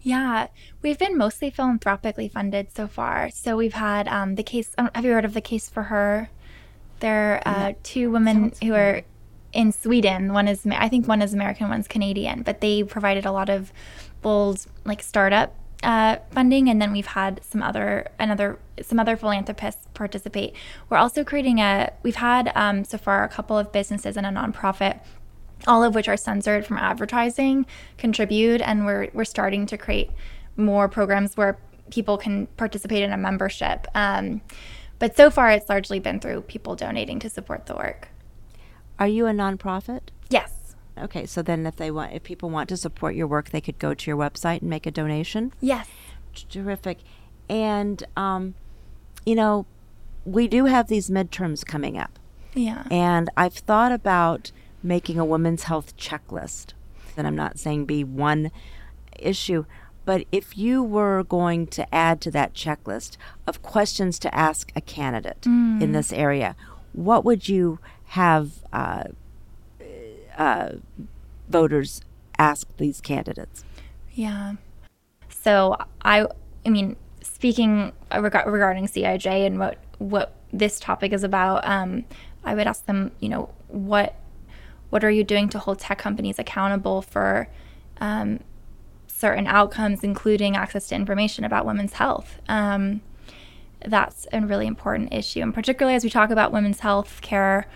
Yeah, 0.00 0.46
we've 0.80 0.98
been 0.98 1.18
mostly 1.18 1.50
philanthropically 1.50 2.28
funded 2.28 2.74
so 2.74 2.86
far. 2.86 3.30
So 3.30 3.56
we've 3.56 3.74
had 3.74 4.08
um, 4.08 4.36
the 4.36 4.42
case. 4.42 4.70
Um, 4.78 4.90
have 4.94 5.04
you 5.04 5.12
heard 5.12 5.24
of 5.24 5.34
the 5.34 5.40
case 5.40 5.68
for 5.68 5.84
her? 5.84 6.30
There 7.00 7.42
are 7.46 7.70
uh, 7.70 7.72
two 7.82 8.10
women 8.10 8.52
who 8.62 8.74
are 8.74 9.02
in 9.52 9.72
Sweden. 9.72 10.32
One 10.32 10.48
is, 10.48 10.66
I 10.66 10.88
think, 10.88 11.06
one 11.06 11.22
is 11.22 11.32
American, 11.34 11.68
one's 11.68 11.88
Canadian. 11.88 12.42
But 12.42 12.60
they 12.60 12.82
provided 12.82 13.24
a 13.24 13.32
lot 13.32 13.48
of 13.48 13.72
bold, 14.22 14.66
like 14.84 15.02
startup 15.02 15.54
uh, 15.82 16.16
funding, 16.30 16.68
and 16.68 16.82
then 16.82 16.92
we've 16.92 17.06
had 17.06 17.40
some 17.44 17.62
other 17.62 18.08
another 18.18 18.58
some 18.82 18.98
other 18.98 19.16
philanthropists 19.16 19.86
participate. 19.94 20.54
We're 20.88 20.96
also 20.98 21.24
creating 21.24 21.60
a. 21.60 21.92
We've 22.02 22.16
had 22.16 22.50
um, 22.54 22.84
so 22.84 22.98
far 22.98 23.24
a 23.24 23.28
couple 23.28 23.56
of 23.56 23.70
businesses 23.72 24.16
and 24.16 24.26
a 24.26 24.30
nonprofit, 24.30 25.00
all 25.66 25.84
of 25.84 25.94
which 25.94 26.08
are 26.08 26.16
censored 26.16 26.66
from 26.66 26.78
advertising, 26.78 27.66
contribute, 27.96 28.60
and 28.60 28.86
we're 28.86 29.08
we're 29.12 29.24
starting 29.24 29.66
to 29.66 29.78
create 29.78 30.10
more 30.56 30.88
programs 30.88 31.36
where 31.36 31.58
people 31.90 32.18
can 32.18 32.46
participate 32.56 33.02
in 33.02 33.12
a 33.12 33.16
membership. 33.16 33.86
Um, 33.94 34.42
but 34.98 35.16
so 35.16 35.30
far, 35.30 35.50
it's 35.50 35.68
largely 35.68 36.00
been 36.00 36.18
through 36.18 36.42
people 36.42 36.74
donating 36.74 37.20
to 37.20 37.30
support 37.30 37.66
the 37.66 37.74
work. 37.74 38.08
Are 38.98 39.06
you 39.06 39.26
a 39.26 39.30
nonprofit? 39.30 40.00
Okay, 40.98 41.26
so 41.26 41.42
then 41.42 41.66
if 41.66 41.76
they 41.76 41.90
want, 41.90 42.12
if 42.12 42.22
people 42.22 42.50
want 42.50 42.68
to 42.70 42.76
support 42.76 43.14
your 43.14 43.26
work, 43.26 43.50
they 43.50 43.60
could 43.60 43.78
go 43.78 43.94
to 43.94 44.10
your 44.10 44.16
website 44.16 44.60
and 44.60 44.70
make 44.70 44.86
a 44.86 44.90
donation. 44.90 45.52
Yes. 45.60 45.88
Terrific, 46.50 46.98
and 47.48 48.04
um, 48.16 48.54
you 49.24 49.34
know, 49.34 49.66
we 50.24 50.46
do 50.48 50.66
have 50.66 50.88
these 50.88 51.10
midterms 51.10 51.64
coming 51.64 51.98
up. 51.98 52.18
Yeah. 52.54 52.84
And 52.90 53.30
I've 53.36 53.54
thought 53.54 53.92
about 53.92 54.52
making 54.82 55.18
a 55.18 55.24
women's 55.24 55.64
health 55.64 55.96
checklist. 55.96 56.72
And 57.16 57.26
I'm 57.26 57.36
not 57.36 57.58
saying 57.58 57.86
be 57.86 58.04
one 58.04 58.50
issue, 59.18 59.64
but 60.04 60.24
if 60.30 60.56
you 60.56 60.82
were 60.82 61.24
going 61.24 61.66
to 61.68 61.94
add 61.94 62.20
to 62.22 62.30
that 62.30 62.54
checklist 62.54 63.16
of 63.46 63.60
questions 63.62 64.18
to 64.20 64.34
ask 64.34 64.72
a 64.76 64.80
candidate 64.80 65.42
mm. 65.42 65.82
in 65.82 65.92
this 65.92 66.12
area, 66.12 66.56
what 66.92 67.24
would 67.24 67.48
you 67.48 67.78
have 68.06 68.64
uh, 68.72 69.04
uh, 70.38 70.70
voters 71.48 72.00
ask 72.38 72.74
these 72.76 73.00
candidates? 73.00 73.64
Yeah. 74.14 74.54
So 75.28 75.76
I, 76.02 76.26
I 76.64 76.70
mean, 76.70 76.96
speaking 77.22 77.92
reg- 78.12 78.46
regarding 78.46 78.86
CIJ 78.86 79.46
and 79.46 79.58
what 79.58 79.78
what 79.98 80.34
this 80.52 80.80
topic 80.80 81.12
is 81.12 81.24
about, 81.24 81.66
um, 81.68 82.04
I 82.44 82.54
would 82.54 82.66
ask 82.66 82.86
them, 82.86 83.12
you 83.20 83.28
know, 83.28 83.50
what 83.68 84.14
what 84.90 85.04
are 85.04 85.10
you 85.10 85.24
doing 85.24 85.48
to 85.50 85.58
hold 85.58 85.78
tech 85.78 85.98
companies 85.98 86.38
accountable 86.38 87.02
for 87.02 87.48
um, 88.00 88.40
certain 89.06 89.46
outcomes, 89.46 90.02
including 90.02 90.56
access 90.56 90.88
to 90.88 90.94
information 90.94 91.44
about 91.44 91.66
women's 91.66 91.94
health? 91.94 92.40
Um, 92.48 93.02
that's 93.84 94.26
a 94.32 94.40
really 94.40 94.66
important 94.66 95.12
issue, 95.12 95.40
and 95.40 95.54
particularly 95.54 95.94
as 95.94 96.04
we 96.04 96.10
talk 96.10 96.30
about 96.30 96.52
women's 96.52 96.80
health 96.80 97.20
care, 97.20 97.66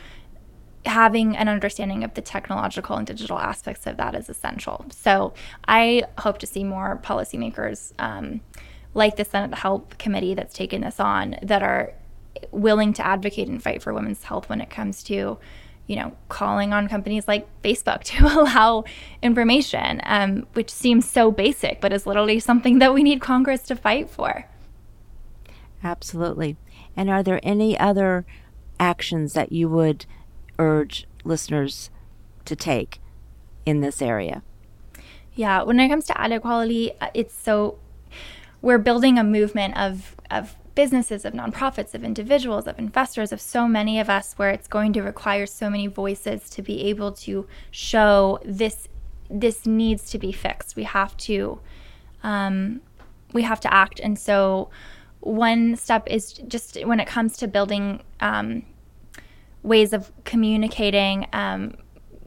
having 0.84 1.36
an 1.36 1.48
understanding 1.48 2.02
of 2.02 2.14
the 2.14 2.20
technological 2.20 2.96
and 2.96 3.06
digital 3.06 3.38
aspects 3.38 3.86
of 3.86 3.96
that 3.98 4.14
is 4.14 4.28
essential. 4.28 4.84
So 4.90 5.32
I 5.68 6.04
hope 6.18 6.38
to 6.38 6.46
see 6.46 6.64
more 6.64 7.00
policymakers. 7.02 7.92
Um, 7.98 8.40
like 8.94 9.16
the 9.16 9.24
Senate 9.24 9.54
Help 9.56 9.96
Committee 9.98 10.34
that's 10.34 10.54
taken 10.54 10.82
this 10.82 11.00
on 11.00 11.36
that 11.42 11.62
are 11.62 11.94
willing 12.50 12.92
to 12.94 13.06
advocate 13.06 13.48
and 13.48 13.62
fight 13.62 13.82
for 13.82 13.92
women's 13.94 14.24
health 14.24 14.48
when 14.48 14.60
it 14.60 14.70
comes 14.70 15.02
to 15.04 15.38
you 15.86 15.96
know 15.96 16.12
calling 16.28 16.72
on 16.72 16.88
companies 16.88 17.28
like 17.28 17.46
facebook 17.62 18.02
to 18.04 18.24
allow 18.26 18.84
information 19.22 20.00
um, 20.04 20.46
which 20.54 20.70
seems 20.70 21.08
so 21.08 21.30
basic 21.30 21.80
but 21.80 21.92
is 21.92 22.06
literally 22.06 22.38
something 22.38 22.78
that 22.78 22.94
we 22.94 23.02
need 23.02 23.20
congress 23.20 23.62
to 23.62 23.76
fight 23.76 24.08
for 24.08 24.48
absolutely 25.82 26.56
and 26.96 27.10
are 27.10 27.22
there 27.22 27.40
any 27.42 27.78
other 27.78 28.24
actions 28.80 29.34
that 29.34 29.52
you 29.52 29.68
would 29.68 30.06
urge 30.58 31.06
listeners 31.24 31.90
to 32.44 32.56
take 32.56 33.00
in 33.64 33.80
this 33.80 34.02
area 34.02 34.42
yeah 35.34 35.62
when 35.62 35.78
it 35.78 35.88
comes 35.88 36.04
to 36.04 36.20
ad 36.20 36.32
equality 36.32 36.92
uh, 37.00 37.08
it's 37.14 37.34
so 37.34 37.78
we're 38.60 38.78
building 38.78 39.18
a 39.18 39.24
movement 39.24 39.76
of 39.76 40.16
of 40.30 40.56
businesses, 40.74 41.24
of 41.24 41.34
nonprofits, 41.34 41.94
of 41.94 42.04
individuals, 42.04 42.66
of 42.66 42.78
investors, 42.78 43.32
of 43.32 43.40
so 43.40 43.68
many 43.68 44.00
of 44.00 44.08
us, 44.08 44.34
where 44.34 44.50
it's 44.50 44.68
going 44.68 44.92
to 44.94 45.02
require 45.02 45.46
so 45.46 45.68
many 45.68 45.86
voices 45.86 46.48
to 46.50 46.62
be 46.62 46.84
able 46.84 47.12
to 47.12 47.46
show 47.70 48.38
this 48.44 48.88
this 49.30 49.66
needs 49.66 50.10
to 50.10 50.18
be 50.18 50.32
fixed. 50.32 50.76
We 50.76 50.84
have 50.84 51.16
to 51.18 51.60
um, 52.22 52.80
we 53.32 53.42
have 53.42 53.60
to 53.60 53.72
act, 53.72 54.00
and 54.00 54.18
so 54.18 54.70
one 55.20 55.76
step 55.76 56.06
is 56.08 56.32
just 56.32 56.84
when 56.84 57.00
it 57.00 57.06
comes 57.06 57.36
to 57.38 57.48
building 57.48 58.02
um, 58.20 58.64
ways 59.62 59.92
of 59.92 60.10
communicating. 60.24 61.26
Um, 61.32 61.74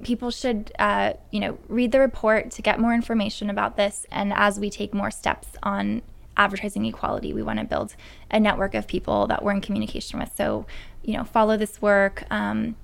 people 0.04 0.32
should, 0.32 0.72
uh, 0.80 1.14
you 1.32 1.40
know, 1.40 1.58
read 1.68 1.92
the 1.92 2.00
report 2.00 2.52
to 2.52 2.62
get 2.62 2.80
more 2.80 2.94
information 2.94 3.50
about 3.50 3.78
this, 3.78 4.06
and 4.12 4.34
as 4.34 4.60
we 4.60 4.70
take 4.70 4.94
more 4.94 5.12
steps 5.12 5.50
on 5.64 6.02
advertising 6.38 6.86
equality. 6.86 7.34
We 7.34 7.44
want 7.44 7.60
to 7.60 7.66
build 7.66 7.96
a 8.32 8.40
network 8.40 8.74
of 8.74 8.88
people 8.88 9.28
that 9.28 9.44
we're 9.44 9.54
in 9.54 9.62
communication 9.62 10.20
with. 10.20 10.32
So, 10.36 10.66
you 11.04 11.14
know, 11.14 11.24
follow 11.24 11.58
this 11.58 11.82
work. 11.82 12.24
Um, 12.30 12.76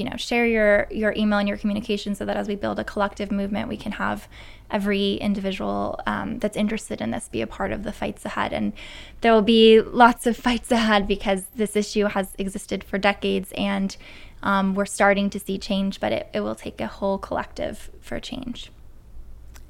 you 0.00 0.08
know, 0.08 0.16
share 0.16 0.46
your 0.46 0.86
your 0.90 1.12
email 1.14 1.38
and 1.38 1.46
your 1.46 1.58
communication 1.58 2.14
so 2.14 2.24
that 2.24 2.34
as 2.34 2.48
we 2.48 2.54
build 2.54 2.78
a 2.78 2.84
collective 2.84 3.30
movement, 3.30 3.68
we 3.68 3.76
can 3.76 3.92
have 3.92 4.26
every 4.70 5.14
individual 5.14 6.00
um, 6.06 6.38
that's 6.38 6.56
interested 6.56 7.02
in 7.02 7.10
this 7.10 7.28
be 7.28 7.42
a 7.42 7.46
part 7.46 7.70
of 7.70 7.82
the 7.82 7.92
fights 7.92 8.24
ahead. 8.24 8.54
And 8.54 8.72
there 9.20 9.34
will 9.34 9.42
be 9.42 9.80
lots 9.82 10.26
of 10.26 10.38
fights 10.38 10.70
ahead 10.80 11.06
because 11.06 11.44
this 11.54 11.76
issue 11.76 12.06
has 12.06 12.28
existed 12.38 12.82
for 12.82 12.96
decades 12.96 13.52
and 13.58 13.94
um, 14.42 14.74
we're 14.74 14.86
starting 14.86 15.28
to 15.28 15.38
see 15.38 15.58
change, 15.58 16.00
but 16.00 16.12
it, 16.12 16.30
it 16.32 16.40
will 16.40 16.54
take 16.54 16.80
a 16.80 16.86
whole 16.86 17.18
collective 17.18 17.90
for 18.00 18.18
change. 18.18 18.72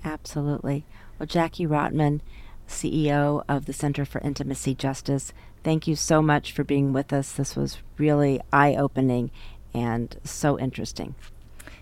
Absolutely. 0.04 0.84
Well, 1.18 1.26
Jackie 1.26 1.66
Rotman, 1.66 2.20
CEO 2.68 3.42
of 3.48 3.66
the 3.66 3.72
Center 3.72 4.04
for 4.04 4.20
Intimacy 4.20 4.76
Justice. 4.76 5.32
Thank 5.64 5.88
you 5.88 5.96
so 5.96 6.22
much 6.22 6.52
for 6.52 6.62
being 6.62 6.92
with 6.92 7.12
us. 7.12 7.32
This 7.32 7.56
was 7.56 7.78
really 7.98 8.40
eye 8.52 8.76
opening 8.76 9.32
and 9.74 10.16
so 10.24 10.58
interesting. 10.58 11.14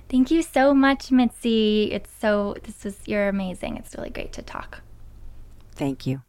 Thank 0.09 0.30
you 0.30 0.43
so 0.43 0.72
much, 0.72 1.11
Mitzi. 1.11 1.91
It's 1.93 2.11
so, 2.18 2.57
this 2.62 2.86
is, 2.86 2.99
you're 3.07 3.28
amazing. 3.28 3.76
It's 3.76 3.95
really 3.95 4.11
great 4.11 4.32
to 4.34 4.43
talk. 4.43 4.80
Thank 5.74 6.07
you. 6.07 6.22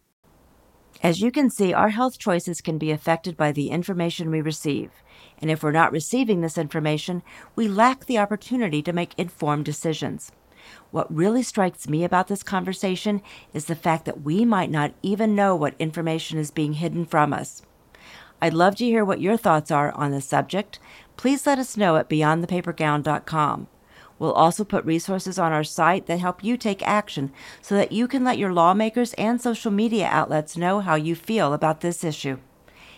As 1.02 1.22
you 1.22 1.32
can 1.32 1.50
see, 1.50 1.74
our 1.74 1.90
health 1.90 2.20
choices 2.20 2.60
can 2.60 2.78
be 2.78 2.92
affected 2.92 3.38
by 3.38 3.54
the 3.54 3.70
information 3.70 4.30
we 4.30 4.42
receive. 4.42 4.92
And 5.42 5.50
if 5.50 5.64
we're 5.64 5.72
not 5.72 5.94
receiving 5.94 6.42
this 6.42 6.58
information, 6.58 7.24
we 7.56 7.70
lack 7.70 8.06
the 8.06 8.18
opportunity 8.18 8.82
to 8.82 8.92
make 8.92 9.18
informed 9.18 9.64
decisions. 9.64 10.34
What 10.92 11.14
really 11.14 11.42
strikes 11.42 11.88
me 11.88 12.04
about 12.04 12.28
this 12.28 12.44
conversation 12.44 13.22
is 13.54 13.66
the 13.66 13.76
fact 13.76 14.04
that 14.06 14.24
we 14.24 14.44
might 14.44 14.70
not 14.70 14.94
even 15.02 15.36
know 15.36 15.56
what 15.56 15.76
information 15.80 16.38
is 16.38 16.52
being 16.52 16.74
hidden 16.74 17.06
from 17.06 17.32
us. 17.32 17.62
I'd 18.42 18.54
love 18.54 18.76
to 18.78 18.86
hear 18.86 19.04
what 19.04 19.22
your 19.22 19.38
thoughts 19.38 19.72
are 19.72 19.92
on 19.94 20.12
this 20.12 20.26
subject. 20.26 20.80
Please 21.20 21.46
let 21.46 21.60
us 21.60 21.76
know 21.76 21.98
at 21.98 22.10
beyondthepapergown.com. 22.10 23.68
We'll 24.18 24.32
also 24.32 24.64
put 24.64 24.86
resources 24.86 25.38
on 25.38 25.52
our 25.52 25.66
site 25.66 26.06
that 26.06 26.22
help 26.22 26.46
you 26.46 26.56
take 26.56 26.82
action 26.88 27.34
so 27.62 27.76
that 27.76 27.92
you 27.92 28.08
can 28.08 28.24
let 28.24 28.38
your 28.38 28.54
lawmakers 28.54 29.14
and 29.16 29.42
social 29.42 29.70
media 29.70 30.08
outlets 30.10 30.56
know 30.56 30.80
how 30.80 30.96
you 30.96 31.16
feel 31.16 31.52
about 31.52 31.82
this 31.82 32.06
issue. 32.06 32.38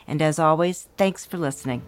And 0.06 0.22
as 0.22 0.38
always, 0.38 0.88
thanks 0.98 1.26
for 1.26 1.40
listening. 1.40 1.82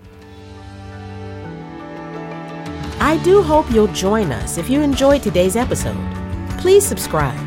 I 2.99 3.21
do 3.23 3.43
hope 3.43 3.69
you'll 3.69 3.85
join 3.93 4.31
us 4.31 4.57
if 4.57 4.71
you 4.71 4.81
enjoyed 4.81 5.21
today's 5.21 5.55
episode. 5.55 6.01
Please 6.57 6.83
subscribe. 6.83 7.37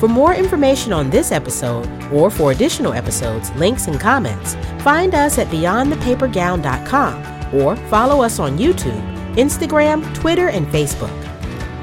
For 0.00 0.08
more 0.08 0.34
information 0.34 0.92
on 0.92 1.08
this 1.08 1.30
episode 1.30 1.86
or 2.12 2.32
for 2.32 2.50
additional 2.50 2.94
episodes, 2.94 3.52
links, 3.52 3.86
and 3.86 4.00
comments, 4.00 4.56
find 4.82 5.14
us 5.14 5.38
at 5.38 5.46
beyondthepapergown.com 5.46 7.37
or 7.52 7.76
follow 7.88 8.22
us 8.22 8.38
on 8.38 8.58
YouTube, 8.58 9.00
Instagram, 9.34 10.14
Twitter, 10.14 10.48
and 10.48 10.66
Facebook. 10.68 11.12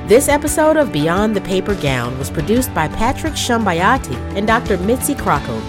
This 0.08 0.30
episode 0.30 0.78
of 0.78 0.92
Beyond 0.92 1.36
the 1.36 1.42
Paper 1.42 1.76
Gown 1.76 2.18
was 2.20 2.30
produced 2.30 2.74
by 2.74 2.88
Patrick 2.88 3.34
Shambayati 3.34 4.16
and 4.36 4.46
Dr. 4.46 4.78
Mitzi 4.78 5.16
Krakower. 5.16 5.62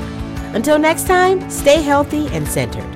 Until 0.54 0.78
next 0.78 1.06
time, 1.06 1.48
stay 1.50 1.80
healthy 1.80 2.28
and 2.28 2.46
centered. 2.46 2.95